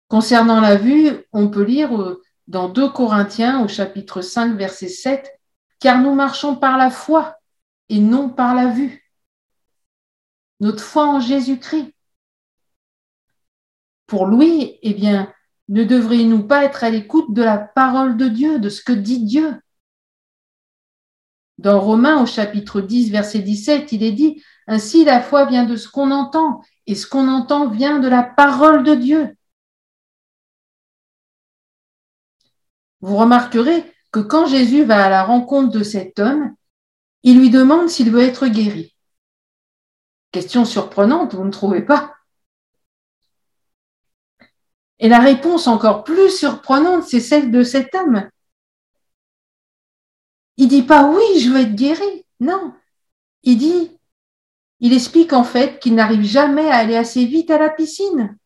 Concernant 0.07 0.61
la 0.61 0.75
vue, 0.75 1.11
on 1.33 1.49
peut 1.49 1.63
lire 1.63 1.99
euh, 1.99 2.21
dans 2.47 2.69
2 2.69 2.89
Corinthiens 2.89 3.63
au 3.63 3.67
chapitre 3.67 4.21
5, 4.21 4.55
verset 4.55 4.87
7, 4.87 5.31
Car 5.79 5.99
nous 6.01 6.13
marchons 6.13 6.55
par 6.55 6.77
la 6.77 6.89
foi 6.89 7.37
et 7.89 7.99
non 7.99 8.29
par 8.29 8.55
la 8.55 8.67
vue. 8.67 9.03
Notre 10.59 10.83
foi 10.83 11.07
en 11.07 11.19
Jésus-Christ. 11.19 11.93
pour 14.07 14.27
lui, 14.27 14.77
eh 14.83 14.93
bien, 14.93 15.33
ne 15.67 15.83
devrions-nous 15.83 16.47
pas 16.47 16.63
être 16.63 16.83
à 16.83 16.91
l'écoute 16.91 17.33
de 17.33 17.41
la 17.41 17.57
parole 17.57 18.17
de 18.17 18.27
Dieu, 18.27 18.59
de 18.59 18.69
ce 18.69 18.83
que 18.83 18.93
dit 18.93 19.23
Dieu? 19.25 19.59
Dans 21.57 21.79
Romains 21.79 22.21
au 22.21 22.25
chapitre 22.25 22.81
10, 22.81 23.11
verset 23.11 23.39
17, 23.39 23.91
il 23.91 24.03
est 24.03 24.11
dit, 24.11 24.43
Ainsi 24.67 25.05
la 25.05 25.21
foi 25.21 25.45
vient 25.45 25.65
de 25.65 25.75
ce 25.75 25.89
qu'on 25.89 26.11
entend, 26.11 26.61
et 26.87 26.95
ce 26.95 27.07
qu'on 27.07 27.27
entend 27.27 27.69
vient 27.69 27.99
de 27.99 28.07
la 28.07 28.23
parole 28.23 28.83
de 28.83 28.95
Dieu. 28.95 29.37
Vous 33.01 33.17
remarquerez 33.17 33.93
que 34.11 34.19
quand 34.19 34.47
Jésus 34.47 34.83
va 34.83 35.05
à 35.05 35.09
la 35.09 35.23
rencontre 35.23 35.71
de 35.71 35.83
cet 35.83 36.19
homme, 36.19 36.55
il 37.23 37.39
lui 37.39 37.49
demande 37.49 37.89
s'il 37.89 38.11
veut 38.11 38.21
être 38.21 38.47
guéri. 38.47 38.95
Question 40.31 40.65
surprenante, 40.65 41.33
vous 41.33 41.43
ne 41.43 41.51
trouvez 41.51 41.81
pas? 41.81 42.15
Et 44.99 45.09
la 45.09 45.19
réponse 45.19 45.67
encore 45.67 46.03
plus 46.03 46.29
surprenante, 46.29 47.03
c'est 47.03 47.19
celle 47.19 47.51
de 47.51 47.63
cet 47.63 47.93
homme. 47.95 48.29
Il 50.57 50.67
dit 50.67 50.83
pas 50.83 51.09
oui, 51.09 51.39
je 51.39 51.49
veux 51.49 51.59
être 51.59 51.75
guéri. 51.75 52.25
Non. 52.39 52.73
Il 53.43 53.57
dit, 53.57 53.94
il 54.79 54.93
explique 54.93 55.33
en 55.33 55.43
fait 55.43 55.79
qu'il 55.79 55.95
n'arrive 55.95 56.23
jamais 56.23 56.69
à 56.69 56.77
aller 56.77 56.95
assez 56.95 57.25
vite 57.25 57.49
à 57.49 57.57
la 57.57 57.69
piscine. 57.69 58.37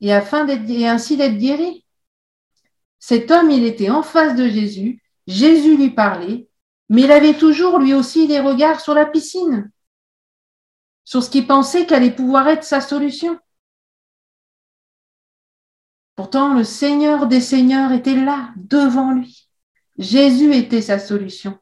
Et 0.00 0.12
afin 0.12 0.44
d'être, 0.44 0.68
et 0.70 0.88
ainsi 0.88 1.16
d'être 1.16 1.38
guéri. 1.38 1.84
Cet 2.98 3.30
homme, 3.30 3.50
il 3.50 3.64
était 3.64 3.90
en 3.90 4.02
face 4.02 4.36
de 4.36 4.48
Jésus. 4.48 5.02
Jésus 5.26 5.76
lui 5.76 5.90
parlait, 5.90 6.48
mais 6.88 7.02
il 7.02 7.12
avait 7.12 7.36
toujours 7.36 7.78
lui 7.78 7.94
aussi 7.94 8.26
les 8.26 8.40
regards 8.40 8.80
sur 8.80 8.94
la 8.94 9.06
piscine, 9.06 9.70
sur 11.04 11.22
ce 11.22 11.30
qu'il 11.30 11.46
pensait 11.46 11.86
qu'allait 11.86 12.14
pouvoir 12.14 12.48
être 12.48 12.64
sa 12.64 12.80
solution. 12.80 13.38
Pourtant, 16.16 16.54
le 16.54 16.64
Seigneur 16.64 17.26
des 17.26 17.40
Seigneurs 17.40 17.92
était 17.92 18.16
là, 18.16 18.52
devant 18.56 19.12
lui. 19.12 19.48
Jésus 19.98 20.54
était 20.54 20.82
sa 20.82 20.98
solution. 20.98 21.58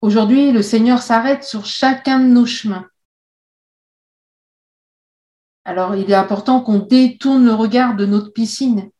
Aujourd'hui, 0.00 0.52
le 0.52 0.62
Seigneur 0.62 1.02
s'arrête 1.02 1.42
sur 1.42 1.64
chacun 1.66 2.20
de 2.20 2.26
nos 2.26 2.46
chemins. 2.46 2.88
Alors, 5.64 5.96
il 5.96 6.10
est 6.10 6.14
important 6.14 6.62
qu'on 6.62 6.78
détourne 6.78 7.44
le 7.44 7.52
regard 7.52 7.96
de 7.96 8.06
notre 8.06 8.32
piscine 8.32 8.90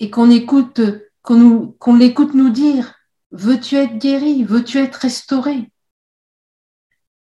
et 0.00 0.10
qu'on 0.10 0.30
écoute, 0.30 0.80
qu'on 1.22 1.94
l'écoute 1.96 2.34
nous 2.34 2.50
dire, 2.50 2.94
veux-tu 3.30 3.76
être 3.76 3.96
guéri, 3.96 4.44
veux-tu 4.44 4.78
être 4.78 4.96
restauré? 4.96 5.70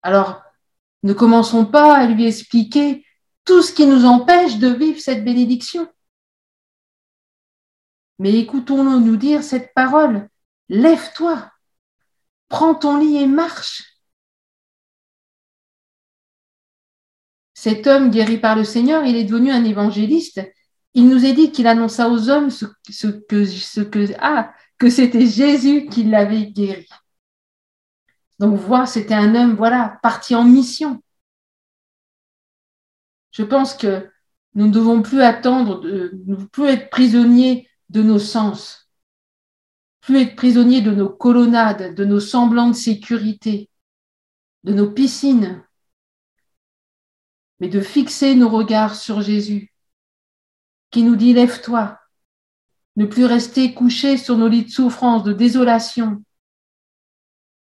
Alors, 0.02 0.42
ne 1.02 1.12
commençons 1.12 1.64
pas 1.64 1.96
à 1.96 2.06
lui 2.06 2.26
expliquer 2.26 3.04
tout 3.44 3.62
ce 3.62 3.72
qui 3.72 3.86
nous 3.86 4.04
empêche 4.04 4.58
de 4.58 4.68
vivre 4.68 5.00
cette 5.00 5.24
bénédiction. 5.24 5.88
Mais 8.18 8.34
écoutons-nous 8.34 9.00
nous 9.00 9.16
dire 9.16 9.42
cette 9.42 9.72
parole. 9.74 10.28
Lève-toi, 10.68 11.50
prends 12.48 12.74
ton 12.74 12.98
lit 12.98 13.16
et 13.16 13.26
marche. 13.26 13.84
Cet 17.54 17.86
homme 17.86 18.10
guéri 18.10 18.38
par 18.38 18.56
le 18.56 18.64
Seigneur, 18.64 19.04
il 19.04 19.16
est 19.16 19.24
devenu 19.24 19.50
un 19.50 19.64
évangéliste. 19.64 20.40
Il 20.94 21.08
nous 21.08 21.24
est 21.24 21.32
dit 21.32 21.50
qu'il 21.50 21.66
annonça 21.66 22.08
aux 22.08 22.28
hommes 22.30 22.50
ce, 22.50 22.66
que, 23.28 23.44
ce 23.44 23.80
que, 23.80 24.06
ah, 24.20 24.52
que 24.78 24.88
c'était 24.90 25.26
Jésus 25.26 25.86
qui 25.86 26.04
l'avait 26.04 26.46
guéri. 26.46 26.88
Donc, 28.38 28.58
voir, 28.58 28.86
c'était 28.86 29.14
un 29.14 29.34
homme, 29.34 29.56
voilà, 29.56 29.98
parti 30.02 30.34
en 30.34 30.44
mission. 30.44 31.02
Je 33.32 33.42
pense 33.42 33.74
que 33.74 34.08
nous 34.54 34.66
ne 34.68 34.72
devons 34.72 35.02
plus 35.02 35.22
attendre, 35.22 35.84
ne 35.84 36.36
plus 36.46 36.66
être 36.66 36.90
prisonniers 36.90 37.68
de 37.88 38.02
nos 38.02 38.18
sens, 38.18 38.87
plus 40.08 40.22
être 40.22 40.36
prisonniers 40.36 40.80
de 40.80 40.92
nos 40.92 41.10
colonnades, 41.10 41.94
de 41.94 42.04
nos 42.06 42.18
semblants 42.18 42.70
de 42.70 42.74
sécurité, 42.74 43.68
de 44.64 44.72
nos 44.72 44.90
piscines, 44.90 45.62
mais 47.60 47.68
de 47.68 47.82
fixer 47.82 48.34
nos 48.34 48.48
regards 48.48 48.94
sur 48.94 49.20
Jésus, 49.20 49.70
qui 50.90 51.02
nous 51.02 51.14
dit 51.14 51.34
lève-toi, 51.34 52.00
ne 52.96 53.04
plus 53.04 53.26
rester 53.26 53.74
couché 53.74 54.16
sur 54.16 54.38
nos 54.38 54.48
lits 54.48 54.64
de 54.64 54.70
souffrance, 54.70 55.24
de 55.24 55.34
désolation, 55.34 56.24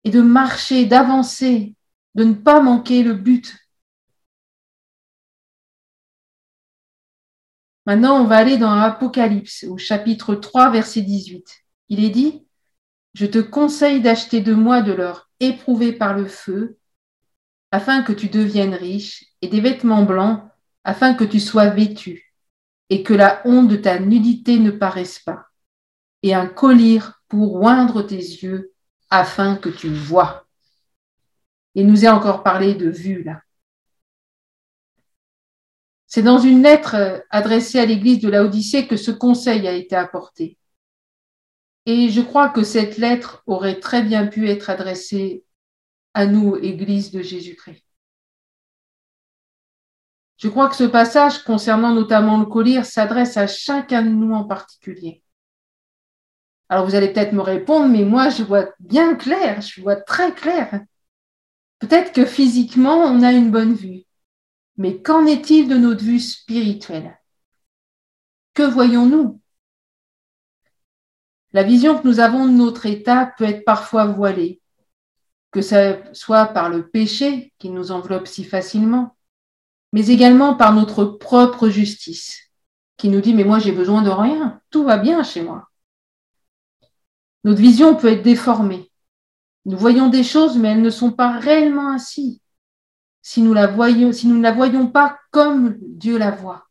et 0.06 0.10
de 0.10 0.22
marcher, 0.22 0.86
d'avancer, 0.86 1.76
de 2.16 2.24
ne 2.24 2.34
pas 2.34 2.62
manquer 2.62 3.04
le 3.04 3.14
but 3.14 3.58
Maintenant, 7.86 8.22
on 8.22 8.26
va 8.26 8.38
aller 8.38 8.58
dans 8.58 8.72
Apocalypse, 8.72 9.66
au 9.66 9.78
chapitre 9.78 10.34
3, 10.36 10.72
verset 10.72 11.02
18. 11.02 11.67
Il 11.90 12.04
est 12.04 12.10
dit, 12.10 12.46
Je 13.14 13.26
te 13.26 13.40
conseille 13.40 14.02
d'acheter 14.02 14.42
de 14.42 14.54
moi 14.54 14.82
de 14.82 14.94
l'or 14.94 15.30
éprouvé 15.40 15.94
par 15.94 16.16
le 16.16 16.28
feu, 16.28 16.78
afin 17.72 18.02
que 18.02 18.14
tu 18.14 18.30
deviennes 18.30 18.76
riche, 18.76 19.26
et 19.42 19.48
des 19.48 19.62
vêtements 19.62 20.04
blancs, 20.04 20.44
afin 20.84 21.14
que 21.14 21.24
tu 21.24 21.40
sois 21.40 21.70
vêtu, 21.70 22.34
et 22.90 23.04
que 23.04 23.14
la 23.14 23.42
honte 23.46 23.68
de 23.68 23.76
ta 23.76 24.00
nudité 24.00 24.60
ne 24.60 24.72
paraisse 24.72 25.20
pas, 25.20 25.48
et 26.24 26.34
un 26.34 26.48
collier 26.48 27.00
pour 27.28 27.56
oindre 27.56 28.02
tes 28.02 28.16
yeux, 28.16 28.74
afin 29.10 29.56
que 29.56 29.70
tu 29.70 29.90
vois. 29.90 30.48
Il 31.76 31.88
nous 31.88 32.06
est 32.06 32.10
encore 32.10 32.44
parlé 32.44 32.74
de 32.74 32.90
vue 32.90 33.24
là. 33.24 33.42
C'est 36.08 36.24
dans 36.24 36.40
une 36.40 36.64
lettre 36.64 37.24
adressée 37.30 37.80
à 37.80 37.86
l'église 37.86 38.20
de 38.22 38.30
Laodicée 38.30 38.88
que 38.88 38.96
ce 38.96 39.12
conseil 39.12 39.68
a 39.68 39.74
été 39.74 39.96
apporté. 39.96 40.58
Et 41.88 42.10
je 42.10 42.20
crois 42.20 42.50
que 42.50 42.64
cette 42.64 42.98
lettre 42.98 43.44
aurait 43.48 43.80
très 43.80 44.04
bien 44.04 44.28
pu 44.28 44.50
être 44.50 44.70
adressée 44.70 45.46
à 46.14 46.26
nous, 46.26 46.58
Église 46.58 47.12
de 47.12 47.22
Jésus-Christ. 47.22 47.86
Je 50.36 50.50
crois 50.50 50.68
que 50.68 50.76
ce 50.76 50.84
passage 50.84 51.44
concernant 51.46 51.94
notamment 51.94 52.40
le 52.40 52.46
collier 52.46 52.84
s'adresse 52.84 53.38
à 53.38 53.48
chacun 53.48 54.04
de 54.04 54.10
nous 54.10 54.34
en 54.34 54.44
particulier. 54.44 55.24
Alors 56.68 56.86
vous 56.86 56.94
allez 56.94 57.14
peut-être 57.14 57.32
me 57.32 57.42
répondre, 57.42 57.88
mais 57.88 58.04
moi 58.04 58.28
je 58.28 58.44
vois 58.44 58.68
bien 58.80 59.16
clair, 59.16 59.62
je 59.62 59.82
vois 59.82 59.96
très 59.96 60.34
clair. 60.34 60.82
Peut-être 61.80 62.12
que 62.12 62.26
physiquement 62.26 62.98
on 62.98 63.24
a 63.24 63.32
une 63.32 63.50
bonne 63.50 63.74
vue, 63.74 64.04
mais 64.76 65.02
qu'en 65.02 65.26
est-il 65.26 65.70
de 65.70 65.78
notre 65.78 66.04
vue 66.04 66.20
spirituelle? 66.20 67.18
Que 68.54 68.64
voyons-nous? 68.64 69.40
La 71.58 71.64
vision 71.64 71.98
que 71.98 72.08
nous 72.08 72.20
avons 72.20 72.46
de 72.46 72.52
notre 72.52 72.86
état 72.86 73.34
peut 73.36 73.44
être 73.44 73.66
parfois 73.66 74.06
voilée, 74.06 74.62
que 75.50 75.64
ce 75.64 75.98
soit 76.14 76.46
par 76.46 76.70
le 76.70 76.88
péché 76.88 77.52
qui 77.58 77.72
nous 77.72 77.92
enveloppe 77.92 78.28
si 78.28 78.44
facilement, 78.44 79.18
mais 79.92 80.10
également 80.10 80.54
par 80.54 80.72
notre 80.76 81.04
propre 81.04 81.70
justice, 81.70 82.52
qui 82.96 83.10
nous 83.10 83.22
dit 83.22 83.34
mais 83.34 83.44
moi 83.44 83.58
j'ai 83.58 83.72
besoin 83.72 84.04
de 84.04 84.12
rien, 84.12 84.62
tout 84.70 84.84
va 84.84 84.98
bien 84.98 85.24
chez 85.24 85.42
moi. 85.42 85.68
Notre 87.44 87.60
vision 87.60 87.96
peut 87.96 88.12
être 88.12 88.22
déformée. 88.22 88.92
Nous 89.66 89.80
voyons 89.80 90.10
des 90.10 90.24
choses, 90.24 90.60
mais 90.60 90.74
elles 90.74 90.84
ne 90.84 90.92
sont 90.92 91.12
pas 91.12 91.40
réellement 91.40 91.90
ainsi 91.90 92.40
si 93.24 93.42
nous, 93.42 93.56
la 93.56 93.66
voyons, 93.66 94.14
si 94.14 94.28
nous 94.28 94.38
ne 94.38 94.44
la 94.44 94.52
voyons 94.52 94.92
pas 94.92 95.18
comme 95.32 95.76
Dieu 95.82 96.20
la 96.20 96.30
voit. 96.30 96.68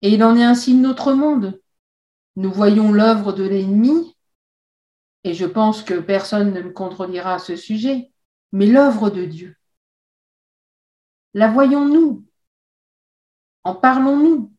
Et 0.00 0.08
il 0.08 0.24
en 0.24 0.36
est 0.36 0.42
ainsi 0.42 0.74
de 0.74 0.80
notre 0.80 1.12
monde. 1.12 1.61
Nous 2.36 2.52
voyons 2.52 2.92
l'œuvre 2.92 3.32
de 3.32 3.44
l'ennemi, 3.44 4.16
et 5.24 5.34
je 5.34 5.46
pense 5.46 5.82
que 5.82 6.00
personne 6.00 6.52
ne 6.52 6.62
me 6.62 6.70
contredira 6.70 7.34
à 7.34 7.38
ce 7.38 7.56
sujet, 7.56 8.10
mais 8.52 8.66
l'œuvre 8.66 9.10
de 9.10 9.24
Dieu. 9.24 9.56
La 11.34 11.48
voyons-nous? 11.48 12.24
En 13.64 13.74
parlons-nous? 13.74 14.52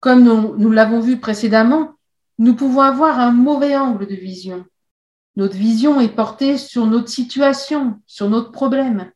Comme 0.00 0.22
nous 0.22 0.70
l'avons 0.70 1.00
vu 1.00 1.18
précédemment, 1.18 1.94
nous 2.38 2.54
pouvons 2.54 2.82
avoir 2.82 3.18
un 3.18 3.32
mauvais 3.32 3.76
angle 3.76 4.06
de 4.06 4.14
vision. 4.14 4.66
Notre 5.36 5.56
vision 5.56 6.00
est 6.00 6.14
portée 6.14 6.58
sur 6.58 6.86
notre 6.86 7.08
situation, 7.08 8.00
sur 8.06 8.28
notre 8.30 8.52
problème, 8.52 9.10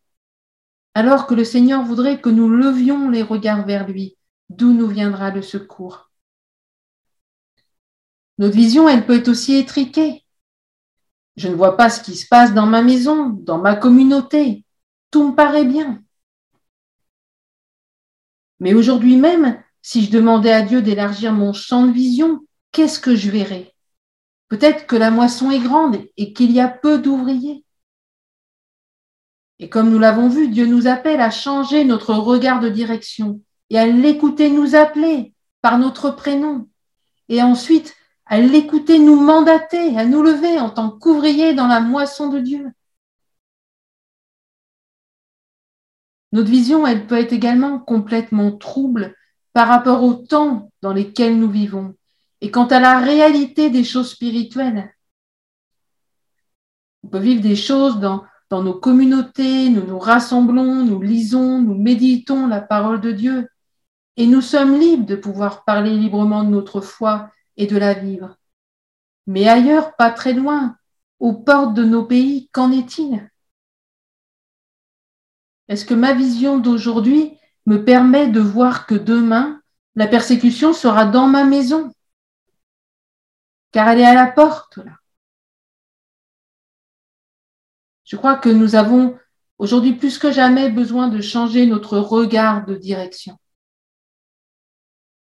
alors 0.94 1.26
que 1.26 1.34
le 1.34 1.44
Seigneur 1.44 1.82
voudrait 1.82 2.20
que 2.20 2.28
nous 2.28 2.48
levions 2.48 3.08
les 3.08 3.22
regards 3.22 3.64
vers 3.64 3.86
lui, 3.86 4.16
d'où 4.50 4.72
nous 4.72 4.88
viendra 4.88 5.30
le 5.30 5.42
secours. 5.42 6.10
Notre 8.38 8.56
vision, 8.56 8.88
elle 8.88 9.06
peut 9.06 9.16
être 9.16 9.28
aussi 9.28 9.54
étriquée. 9.54 10.24
Je 11.36 11.48
ne 11.48 11.54
vois 11.54 11.76
pas 11.76 11.88
ce 11.88 12.02
qui 12.02 12.16
se 12.16 12.26
passe 12.26 12.52
dans 12.52 12.66
ma 12.66 12.82
maison, 12.82 13.28
dans 13.28 13.58
ma 13.58 13.76
communauté. 13.76 14.64
Tout 15.10 15.30
me 15.30 15.34
paraît 15.34 15.64
bien. 15.64 16.02
Mais 18.58 18.74
aujourd'hui 18.74 19.16
même, 19.16 19.62
si 19.82 20.04
je 20.04 20.10
demandais 20.10 20.52
à 20.52 20.62
Dieu 20.62 20.82
d'élargir 20.82 21.32
mon 21.32 21.52
champ 21.52 21.86
de 21.86 21.92
vision, 21.92 22.40
qu'est-ce 22.72 23.00
que 23.00 23.14
je 23.14 23.30
verrais? 23.30 23.72
Peut-être 24.48 24.86
que 24.86 24.96
la 24.96 25.10
moisson 25.10 25.50
est 25.50 25.60
grande 25.60 26.04
et 26.16 26.32
qu'il 26.32 26.50
y 26.50 26.60
a 26.60 26.68
peu 26.68 26.98
d'ouvriers. 26.98 27.64
Et 29.60 29.68
comme 29.68 29.90
nous 29.90 29.98
l'avons 29.98 30.28
vu, 30.28 30.48
Dieu 30.48 30.66
nous 30.66 30.86
appelle 30.86 31.20
à 31.20 31.30
changer 31.30 31.84
notre 31.84 32.14
regard 32.14 32.60
de 32.60 32.68
direction 32.68 33.40
et 33.70 33.78
à 33.78 33.86
l'écouter 33.86 34.50
nous 34.50 34.74
appeler 34.74 35.32
par 35.62 35.78
notre 35.78 36.10
prénom. 36.10 36.68
Et 37.28 37.42
ensuite, 37.42 37.96
à 38.26 38.40
l'écouter 38.40 38.98
nous 38.98 39.16
mandater, 39.16 39.96
à 39.96 40.04
nous 40.04 40.22
lever 40.22 40.58
en 40.58 40.70
tant 40.70 40.90
qu'ouvriers 40.90 41.54
dans 41.54 41.66
la 41.66 41.80
moisson 41.80 42.28
de 42.28 42.40
Dieu. 42.40 42.70
Notre 46.32 46.50
vision, 46.50 46.86
elle 46.86 47.06
peut 47.06 47.18
être 47.18 47.32
également 47.32 47.78
complètement 47.78 48.52
trouble 48.52 49.16
par 49.52 49.68
rapport 49.68 50.04
au 50.04 50.14
temps 50.14 50.70
dans 50.80 50.92
lesquels 50.92 51.38
nous 51.38 51.50
vivons 51.50 51.94
et 52.40 52.50
quant 52.50 52.66
à 52.66 52.80
la 52.80 53.00
réalité 53.00 53.68
des 53.68 53.84
choses 53.84 54.12
spirituelles. 54.12 54.94
On 57.02 57.08
peut 57.08 57.18
vivre 57.18 57.42
des 57.42 57.56
choses 57.56 57.98
dans 57.98 58.24
nos 58.50 58.74
communautés, 58.74 59.70
nous 59.70 59.84
nous 59.84 59.98
rassemblons, 59.98 60.84
nous 60.84 61.00
lisons, 61.00 61.60
nous 61.60 61.74
méditons 61.74 62.46
la 62.46 62.60
parole 62.60 63.00
de 63.00 63.10
Dieu 63.10 63.48
et 64.16 64.26
nous 64.26 64.40
sommes 64.40 64.78
libres 64.78 65.06
de 65.06 65.16
pouvoir 65.16 65.64
parler 65.64 65.96
librement 65.96 66.44
de 66.44 66.50
notre 66.50 66.80
foi 66.80 67.30
et 67.56 67.66
de 67.66 67.76
la 67.76 67.94
vivre. 67.94 68.36
Mais 69.26 69.48
ailleurs, 69.48 69.96
pas 69.96 70.10
très 70.10 70.32
loin, 70.32 70.76
aux 71.18 71.34
portes 71.34 71.74
de 71.74 71.84
nos 71.84 72.04
pays, 72.04 72.48
qu'en 72.52 72.72
est-il? 72.72 73.30
Est-ce 75.68 75.84
que 75.84 75.94
ma 75.94 76.14
vision 76.14 76.58
d'aujourd'hui 76.58 77.36
me 77.66 77.84
permet 77.84 78.28
de 78.28 78.40
voir 78.40 78.86
que 78.86 78.94
demain, 78.94 79.62
la 79.94 80.08
persécution 80.08 80.72
sera 80.72 81.04
dans 81.04 81.28
ma 81.28 81.44
maison? 81.44 81.92
Car 83.70 83.88
elle 83.88 84.00
est 84.00 84.04
à 84.04 84.14
la 84.14 84.26
porte, 84.26 84.78
là. 84.78 84.96
Je 88.04 88.16
crois 88.16 88.36
que 88.36 88.48
nous 88.48 88.74
avons 88.74 89.16
aujourd'hui 89.58 89.92
plus 89.92 90.18
que 90.18 90.32
jamais 90.32 90.68
besoin 90.68 91.06
de 91.06 91.20
changer 91.20 91.66
notre 91.66 91.98
regard 91.98 92.66
de 92.66 92.74
direction. 92.74 93.38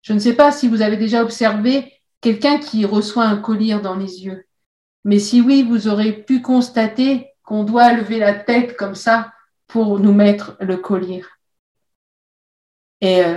Je 0.08 0.14
ne 0.14 0.20
sais 0.20 0.32
pas 0.32 0.52
si 0.52 0.68
vous 0.68 0.80
avez 0.80 0.96
déjà 0.96 1.22
observé 1.22 1.92
quelqu'un 2.22 2.58
qui 2.58 2.86
reçoit 2.86 3.26
un 3.26 3.36
collier 3.36 3.78
dans 3.78 3.94
les 3.94 4.24
yeux, 4.24 4.46
mais 5.04 5.18
si 5.18 5.42
oui, 5.42 5.62
vous 5.62 5.86
aurez 5.86 6.24
pu 6.24 6.40
constater 6.40 7.28
qu'on 7.42 7.62
doit 7.62 7.92
lever 7.92 8.18
la 8.18 8.32
tête 8.32 8.74
comme 8.74 8.94
ça 8.94 9.34
pour 9.66 10.00
nous 10.00 10.14
mettre 10.14 10.56
le 10.60 10.78
collier. 10.78 11.22
Et 13.02 13.22
euh, 13.22 13.36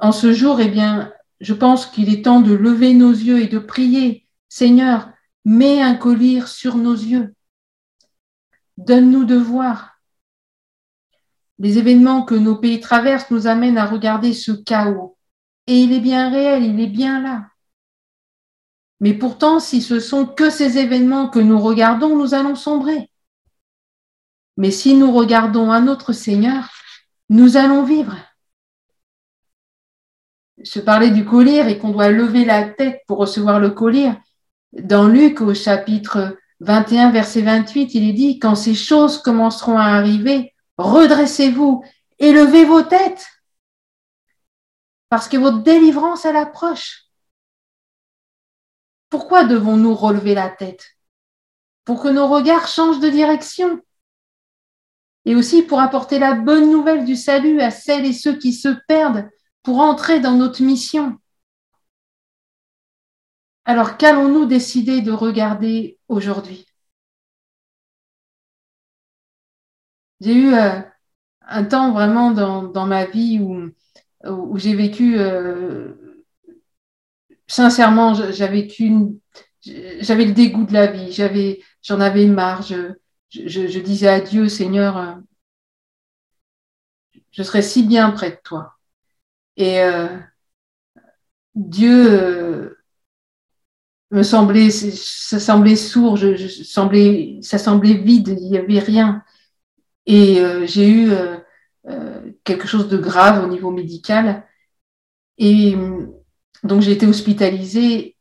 en 0.00 0.10
ce 0.10 0.32
jour, 0.32 0.60
eh 0.60 0.68
bien, 0.68 1.12
je 1.38 1.54
pense 1.54 1.86
qu'il 1.86 2.12
est 2.12 2.24
temps 2.24 2.40
de 2.40 2.52
lever 2.52 2.94
nos 2.94 3.12
yeux 3.12 3.40
et 3.40 3.46
de 3.46 3.60
prier, 3.60 4.26
Seigneur, 4.48 5.08
mets 5.44 5.80
un 5.80 5.94
collier 5.94 6.44
sur 6.46 6.74
nos 6.74 6.96
yeux. 6.96 7.32
Donne-nous 8.76 9.24
de 9.24 9.36
voir. 9.36 9.97
Les 11.58 11.78
événements 11.78 12.22
que 12.22 12.34
nos 12.34 12.56
pays 12.56 12.80
traversent 12.80 13.30
nous 13.30 13.46
amènent 13.46 13.78
à 13.78 13.86
regarder 13.86 14.32
ce 14.32 14.52
chaos. 14.52 15.16
Et 15.66 15.76
il 15.76 15.92
est 15.92 16.00
bien 16.00 16.30
réel, 16.30 16.64
il 16.64 16.80
est 16.80 16.86
bien 16.86 17.20
là. 17.20 17.46
Mais 19.00 19.14
pourtant, 19.14 19.60
si 19.60 19.80
ce 19.82 20.00
sont 20.00 20.26
que 20.26 20.50
ces 20.50 20.78
événements 20.78 21.28
que 21.28 21.38
nous 21.38 21.58
regardons, 21.58 22.16
nous 22.16 22.34
allons 22.34 22.54
sombrer. 22.54 23.10
Mais 24.56 24.70
si 24.70 24.94
nous 24.94 25.12
regardons 25.12 25.70
à 25.70 25.80
notre 25.80 26.12
Seigneur, 26.12 26.68
nous 27.28 27.56
allons 27.56 27.84
vivre. 27.84 28.16
Je 30.60 30.80
parlais 30.80 31.10
du 31.10 31.24
collier 31.24 31.64
et 31.68 31.78
qu'on 31.78 31.90
doit 31.90 32.10
lever 32.10 32.44
la 32.44 32.68
tête 32.68 33.02
pour 33.06 33.18
recevoir 33.18 33.60
le 33.60 33.70
collier. 33.70 34.10
Dans 34.72 35.06
Luc, 35.06 35.40
au 35.40 35.54
chapitre 35.54 36.36
21, 36.60 37.10
verset 37.12 37.42
28, 37.42 37.94
il 37.94 38.08
est 38.08 38.12
dit, 38.12 38.38
quand 38.40 38.56
ces 38.56 38.74
choses 38.74 39.18
commenceront 39.18 39.78
à 39.78 39.84
arriver, 39.84 40.52
redressez-vous, 40.78 41.84
élevez 42.18 42.64
vos 42.64 42.82
têtes, 42.82 43.26
parce 45.08 45.28
que 45.28 45.36
votre 45.36 45.62
délivrance, 45.62 46.24
elle 46.24 46.36
approche. 46.36 47.04
Pourquoi 49.10 49.44
devons-nous 49.44 49.94
relever 49.94 50.34
la 50.34 50.50
tête? 50.50 50.84
Pour 51.84 52.02
que 52.02 52.08
nos 52.08 52.28
regards 52.28 52.68
changent 52.68 53.00
de 53.00 53.08
direction. 53.08 53.80
Et 55.24 55.34
aussi 55.34 55.62
pour 55.62 55.80
apporter 55.80 56.18
la 56.18 56.34
bonne 56.34 56.70
nouvelle 56.70 57.04
du 57.04 57.16
salut 57.16 57.60
à 57.60 57.70
celles 57.70 58.04
et 58.04 58.12
ceux 58.12 58.38
qui 58.38 58.52
se 58.52 58.68
perdent 58.86 59.28
pour 59.62 59.78
entrer 59.80 60.20
dans 60.20 60.34
notre 60.34 60.62
mission. 60.62 61.18
Alors 63.64 63.96
qu'allons-nous 63.96 64.46
décider 64.46 65.00
de 65.00 65.12
regarder 65.12 65.98
aujourd'hui? 66.08 66.67
J'ai 70.20 70.34
eu 70.34 70.54
euh, 70.54 70.80
un 71.42 71.64
temps 71.64 71.92
vraiment 71.92 72.32
dans, 72.32 72.86
ma 72.86 73.06
vie 73.06 73.40
où, 73.40 74.58
j'ai 74.58 74.74
vécu, 74.74 75.18
euh, 75.18 75.94
sincèrement, 77.46 78.14
j'avais 78.14 78.62
le 78.62 80.32
dégoût 80.32 80.64
de 80.64 80.72
la 80.72 80.86
vie, 80.88 81.62
j'en 81.82 82.00
avais 82.00 82.26
marre. 82.26 82.62
Je, 82.62 83.78
disais 83.80 84.08
à 84.08 84.20
Dieu, 84.20 84.48
Seigneur, 84.48 84.96
euh, 84.96 85.14
je 87.30 87.42
serai 87.42 87.62
si 87.62 87.82
bien 87.84 88.10
près 88.10 88.30
de 88.30 88.38
toi. 88.42 88.74
Et 89.56 89.80
Dieu 91.54 92.76
me 94.10 94.22
semblait, 94.22 94.70
ça 94.70 95.40
semblait 95.40 95.76
sourd, 95.76 96.18
ça 96.18 97.58
semblait 97.58 97.94
vide, 97.94 98.36
il 98.40 98.50
n'y 98.50 98.58
avait 98.58 98.78
rien. 98.78 99.22
Et 100.08 100.40
euh, 100.40 100.66
j'ai 100.66 100.88
eu 100.88 101.10
euh, 101.10 101.36
euh, 101.86 102.32
quelque 102.42 102.66
chose 102.66 102.88
de 102.88 102.96
grave 102.96 103.44
au 103.44 103.46
niveau 103.46 103.70
médical. 103.70 104.48
Et 105.36 105.76
donc 106.64 106.80
j'ai 106.82 106.92
été 106.92 107.06
hospitalisée 107.06 108.16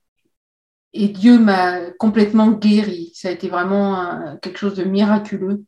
et 0.94 1.08
Dieu 1.08 1.40
m'a 1.40 1.90
complètement 1.92 2.52
guérie. 2.52 3.12
Ça 3.16 3.30
a 3.30 3.32
été 3.32 3.50
vraiment 3.50 4.38
quelque 4.42 4.60
chose 4.60 4.76
de 4.76 4.84
miraculeux. 4.84 5.64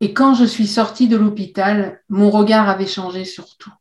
Et 0.00 0.14
quand 0.14 0.34
je 0.34 0.46
suis 0.46 0.66
sortie 0.66 1.08
de 1.08 1.18
l'hôpital, 1.18 2.02
mon 2.08 2.30
regard 2.30 2.70
avait 2.70 2.86
changé 2.86 3.26
sur 3.26 3.58
tout. 3.58 3.72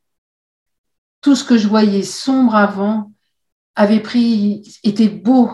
Tout 1.22 1.36
ce 1.36 1.45
que 1.45 1.58
je 1.58 1.69
voyais 1.69 2.04
sombre 2.04 2.56
avant, 2.56 3.13
avait 3.76 4.02
pris, 4.02 4.63
était 4.84 5.08
beau. 5.08 5.52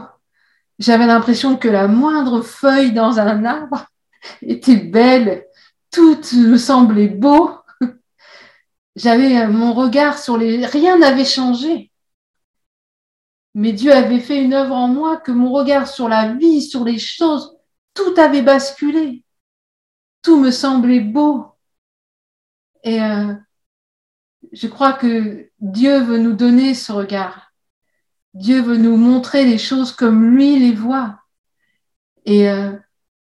J'avais 0.79 1.05
l'impression 1.05 1.57
que 1.57 1.67
la 1.67 1.87
moindre 1.87 2.41
feuille 2.41 2.93
dans 2.93 3.19
un 3.19 3.45
arbre 3.45 3.85
était 4.41 4.77
belle, 4.77 5.45
tout 5.91 6.19
me 6.33 6.57
semblait 6.57 7.07
beau. 7.07 7.51
J'avais 8.95 9.47
mon 9.47 9.73
regard 9.73 10.17
sur 10.17 10.37
les... 10.37 10.65
Rien 10.65 10.97
n'avait 10.97 11.25
changé. 11.25 11.91
Mais 13.53 13.71
Dieu 13.71 13.93
avait 13.93 14.19
fait 14.19 14.43
une 14.43 14.53
œuvre 14.53 14.75
en 14.75 14.87
moi 14.87 15.17
que 15.17 15.31
mon 15.31 15.51
regard 15.51 15.87
sur 15.87 16.09
la 16.09 16.33
vie, 16.33 16.61
sur 16.61 16.83
les 16.83 16.99
choses, 16.99 17.57
tout 17.93 18.13
avait 18.17 18.41
basculé. 18.41 19.23
Tout 20.21 20.39
me 20.39 20.51
semblait 20.51 20.99
beau. 20.99 21.45
Et 22.83 23.01
euh, 23.01 23.33
je 24.51 24.67
crois 24.67 24.93
que 24.93 25.49
Dieu 25.59 25.99
veut 26.01 26.17
nous 26.17 26.33
donner 26.33 26.73
ce 26.73 26.91
regard. 26.91 27.53
Dieu 28.33 28.61
veut 28.61 28.77
nous 28.77 28.97
montrer 28.97 29.45
les 29.45 29.57
choses 29.57 29.93
comme 29.93 30.35
lui 30.35 30.59
les 30.59 30.73
voit. 30.73 31.19
Et 32.25 32.49
euh, 32.49 32.73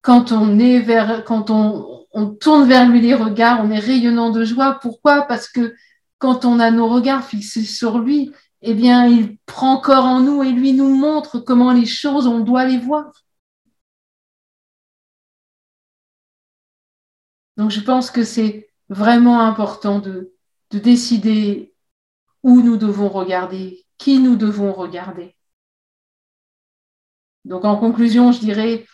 quand 0.03 0.33
on 0.33 0.59
est 0.59 0.81
vers, 0.81 1.25
quand 1.25 1.51
on, 1.51 2.07
on, 2.13 2.27
tourne 2.35 2.69
vers 2.69 2.89
lui 2.89 3.01
les 3.01 3.15
regards, 3.15 3.61
on 3.65 3.71
est 3.71 3.79
rayonnant 3.79 4.31
de 4.31 4.45
joie. 4.45 4.79
Pourquoi? 4.81 5.23
Parce 5.23 5.49
que 5.49 5.75
quand 6.19 6.45
on 6.45 6.59
a 6.61 6.71
nos 6.71 6.89
regards 6.89 7.25
fixés 7.25 7.65
sur 7.65 7.99
lui, 7.99 8.33
eh 8.63 8.75
bien, 8.75 9.07
il 9.07 9.39
prend 9.47 9.79
corps 9.81 10.05
en 10.05 10.21
nous 10.21 10.43
et 10.43 10.53
lui 10.53 10.73
nous 10.73 10.95
montre 10.95 11.41
comment 11.41 11.73
les 11.73 11.87
choses, 11.87 12.27
on 12.27 12.41
doit 12.41 12.67
les 12.67 12.79
voir. 12.79 13.13
Donc, 17.57 17.71
je 17.71 17.81
pense 17.81 18.11
que 18.11 18.25
c'est 18.25 18.71
vraiment 18.88 19.40
important 19.40 19.98
de, 19.98 20.35
de 20.71 20.79
décider 20.79 21.75
où 22.42 22.63
nous 22.63 22.77
devons 22.77 23.09
regarder, 23.09 23.85
qui 23.98 24.19
nous 24.19 24.37
devons 24.37 24.73
regarder. 24.73 25.35
Donc 27.44 27.65
en 27.65 27.77
conclusion, 27.77 28.33
je 28.33 28.40
dirais, 28.40 28.87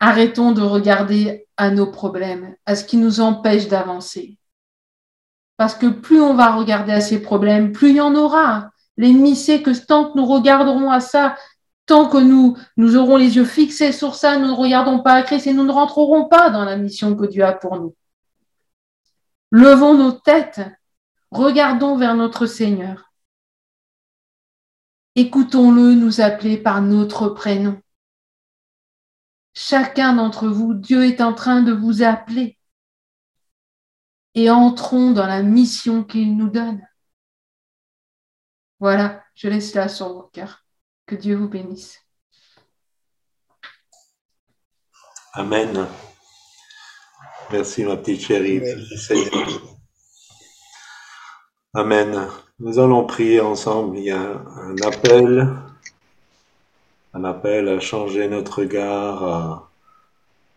arrêtons 0.00 0.52
de 0.52 0.62
regarder 0.62 1.46
à 1.56 1.70
nos 1.70 1.86
problèmes, 1.86 2.56
à 2.66 2.74
ce 2.74 2.84
qui 2.84 2.96
nous 2.96 3.20
empêche 3.20 3.68
d'avancer. 3.68 4.38
Parce 5.58 5.74
que 5.74 5.86
plus 5.86 6.20
on 6.20 6.34
va 6.34 6.56
regarder 6.56 6.92
à 6.92 7.02
ces 7.02 7.20
problèmes, 7.20 7.72
plus 7.72 7.90
il 7.90 7.96
y 7.96 8.00
en 8.00 8.14
aura. 8.14 8.70
L'ennemi 8.96 9.36
sait 9.36 9.62
que 9.62 9.70
tant 9.70 10.10
que 10.10 10.16
nous 10.18 10.24
regarderons 10.24 10.90
à 10.90 11.00
ça, 11.00 11.36
tant 11.84 12.08
que 12.08 12.16
nous, 12.16 12.56
nous 12.78 12.96
aurons 12.96 13.16
les 13.16 13.36
yeux 13.36 13.44
fixés 13.44 13.92
sur 13.92 14.14
ça, 14.14 14.38
nous 14.38 14.46
ne 14.46 14.54
regardons 14.54 15.00
pas 15.00 15.12
à 15.14 15.22
Christ 15.22 15.46
et 15.46 15.52
nous 15.52 15.64
ne 15.64 15.72
rentrerons 15.72 16.28
pas 16.28 16.48
dans 16.48 16.64
la 16.64 16.76
mission 16.76 17.14
que 17.14 17.26
Dieu 17.26 17.44
a 17.44 17.52
pour 17.52 17.78
nous. 17.78 17.94
Levons 19.50 19.94
nos 19.94 20.12
têtes, 20.12 20.60
regardons 21.30 21.96
vers 21.96 22.14
notre 22.14 22.46
Seigneur. 22.46 23.10
Écoutons-le 25.16 25.94
nous 25.94 26.20
appeler 26.20 26.56
par 26.56 26.80
notre 26.80 27.28
prénom. 27.28 27.76
Chacun 29.60 30.14
d'entre 30.14 30.48
vous, 30.48 30.72
Dieu 30.72 31.04
est 31.04 31.20
en 31.20 31.34
train 31.34 31.60
de 31.60 31.72
vous 31.72 32.02
appeler. 32.02 32.56
Et 34.34 34.48
entrons 34.48 35.10
dans 35.10 35.26
la 35.26 35.42
mission 35.42 36.02
qu'il 36.02 36.36
nous 36.36 36.48
donne. 36.48 36.80
Voilà, 38.78 39.22
je 39.34 39.48
laisse 39.48 39.74
là 39.74 39.88
sur 39.88 40.14
vos 40.14 40.22
cœurs. 40.22 40.64
Que 41.04 41.14
Dieu 41.14 41.36
vous 41.36 41.48
bénisse. 41.48 41.98
Amen. 45.34 45.86
Merci 47.52 47.84
ma 47.84 47.96
petite 47.96 48.22
chérie. 48.22 48.62
Amen. 51.74 52.28
Nous 52.58 52.78
allons 52.78 53.04
prier 53.06 53.40
ensemble. 53.40 53.98
Il 53.98 54.04
y 54.04 54.10
a 54.10 54.20
un 54.20 54.76
appel, 54.86 55.69
un 57.12 57.24
appel 57.24 57.68
à 57.68 57.80
changer 57.80 58.28
notre 58.28 58.60
regard, 58.60 59.68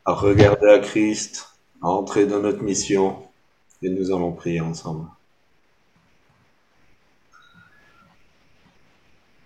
à, 0.05 0.13
regarder 0.13 0.69
à 0.69 0.79
Christ, 0.79 1.55
à 1.81 1.87
entrer 1.87 2.25
dans 2.25 2.39
notre 2.39 2.61
mission. 2.61 3.23
Et 3.81 3.89
nous 3.89 4.11
allons 4.11 4.31
prier 4.31 4.61
ensemble. 4.61 5.07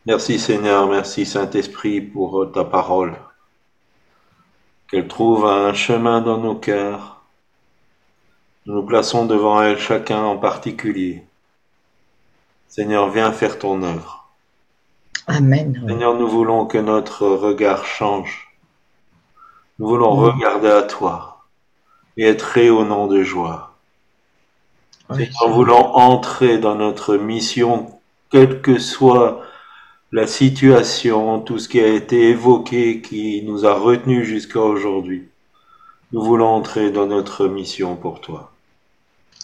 Merci 0.05 0.39
Seigneur, 0.39 0.87
merci 0.87 1.25
Saint-Esprit 1.25 2.01
pour 2.01 2.51
ta 2.53 2.63
parole. 2.63 3.15
Qu'elle 4.89 5.07
trouve 5.07 5.45
un 5.45 5.73
chemin 5.73 6.21
dans 6.21 6.37
nos 6.37 6.55
cœurs. 6.55 7.23
Nous 8.65 8.75
nous 8.75 8.85
plaçons 8.85 9.25
devant 9.25 9.61
elle 9.61 9.79
chacun 9.79 10.23
en 10.23 10.37
particulier. 10.37 11.23
Seigneur, 12.67 13.09
viens 13.09 13.31
faire 13.31 13.59
ton 13.59 13.81
œuvre. 13.81 14.26
Amen. 15.27 15.83
Seigneur, 15.87 16.15
nous 16.15 16.27
voulons 16.27 16.65
que 16.65 16.77
notre 16.77 17.27
regard 17.27 17.85
change. 17.85 18.47
Nous 19.77 19.87
voulons 19.87 20.15
regarder 20.15 20.69
à 20.69 20.83
toi 20.83 21.45
et 22.15 22.23
être 22.23 22.43
rayonnants 22.43 23.07
de 23.07 23.23
joie. 23.23 23.75
Seigneur, 25.09 25.47
nous 25.47 25.53
voulons 25.53 25.95
entrer 25.95 26.57
dans 26.57 26.75
notre 26.75 27.17
mission, 27.17 27.91
quelle 28.29 28.61
que 28.61 28.79
soit 28.79 29.41
la 30.11 30.27
situation, 30.27 31.41
tout 31.41 31.59
ce 31.59 31.67
qui 31.67 31.81
a 31.81 31.87
été 31.87 32.29
évoqué, 32.29 33.01
qui 33.01 33.43
nous 33.43 33.65
a 33.65 33.73
retenus 33.73 34.25
jusqu'à 34.25 34.61
aujourd'hui. 34.61 35.27
Nous 36.13 36.23
voulons 36.23 36.47
entrer 36.47 36.91
dans 36.91 37.05
notre 37.05 37.47
mission 37.47 37.97
pour 37.97 38.21
toi. 38.21 38.51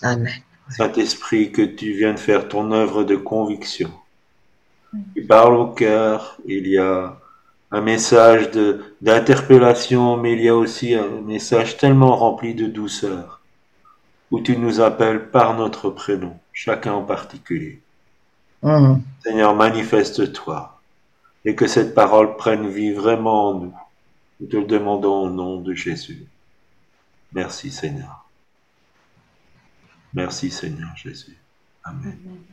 Amen. 0.02 0.34
Saint-Esprit, 0.70 1.52
que 1.52 1.62
tu 1.62 1.92
viennes 1.92 2.18
faire 2.18 2.48
ton 2.48 2.72
œuvre 2.72 3.04
de 3.04 3.18
conviction. 3.18 3.92
Tu 5.16 5.24
parles 5.26 5.56
au 5.56 5.68
cœur, 5.68 6.38
il 6.46 6.68
y 6.68 6.78
a 6.78 7.18
un 7.72 7.82
message 7.82 8.52
d'interpellation, 9.02 10.18
mais 10.18 10.34
il 10.34 10.42
y 10.42 10.50
a 10.50 10.56
aussi 10.56 10.94
un 10.94 11.22
message 11.22 11.78
tellement 11.78 12.16
rempli 12.16 12.54
de 12.54 12.68
douceur, 12.68 13.42
où 14.30 14.40
tu 14.42 14.58
nous 14.58 14.80
appelles 14.80 15.30
par 15.32 15.56
notre 15.56 15.90
prénom, 15.90 16.38
chacun 16.52 16.94
en 16.94 17.04
particulier. 17.04 17.82
Mm. 18.62 18.96
Seigneur, 19.24 19.56
manifeste-toi 19.56 20.80
et 21.46 21.56
que 21.56 21.68
cette 21.68 21.94
parole 21.94 22.38
prenne 22.38 22.70
vie 22.70 22.94
vraiment 22.94 23.50
en 23.50 23.54
nous. 23.56 23.74
Nous 24.40 24.48
te 24.48 24.58
le 24.58 24.66
demandons 24.66 25.24
au 25.24 25.30
nom 25.30 25.60
de 25.60 25.74
Jésus. 25.74 26.26
Merci 27.34 27.72
Seigneur. 27.72 28.26
Merci 30.14 30.52
Seigneur 30.52 30.96
Jésus. 30.96 31.38
Amen. 31.84 32.18
Amen. 32.26 32.53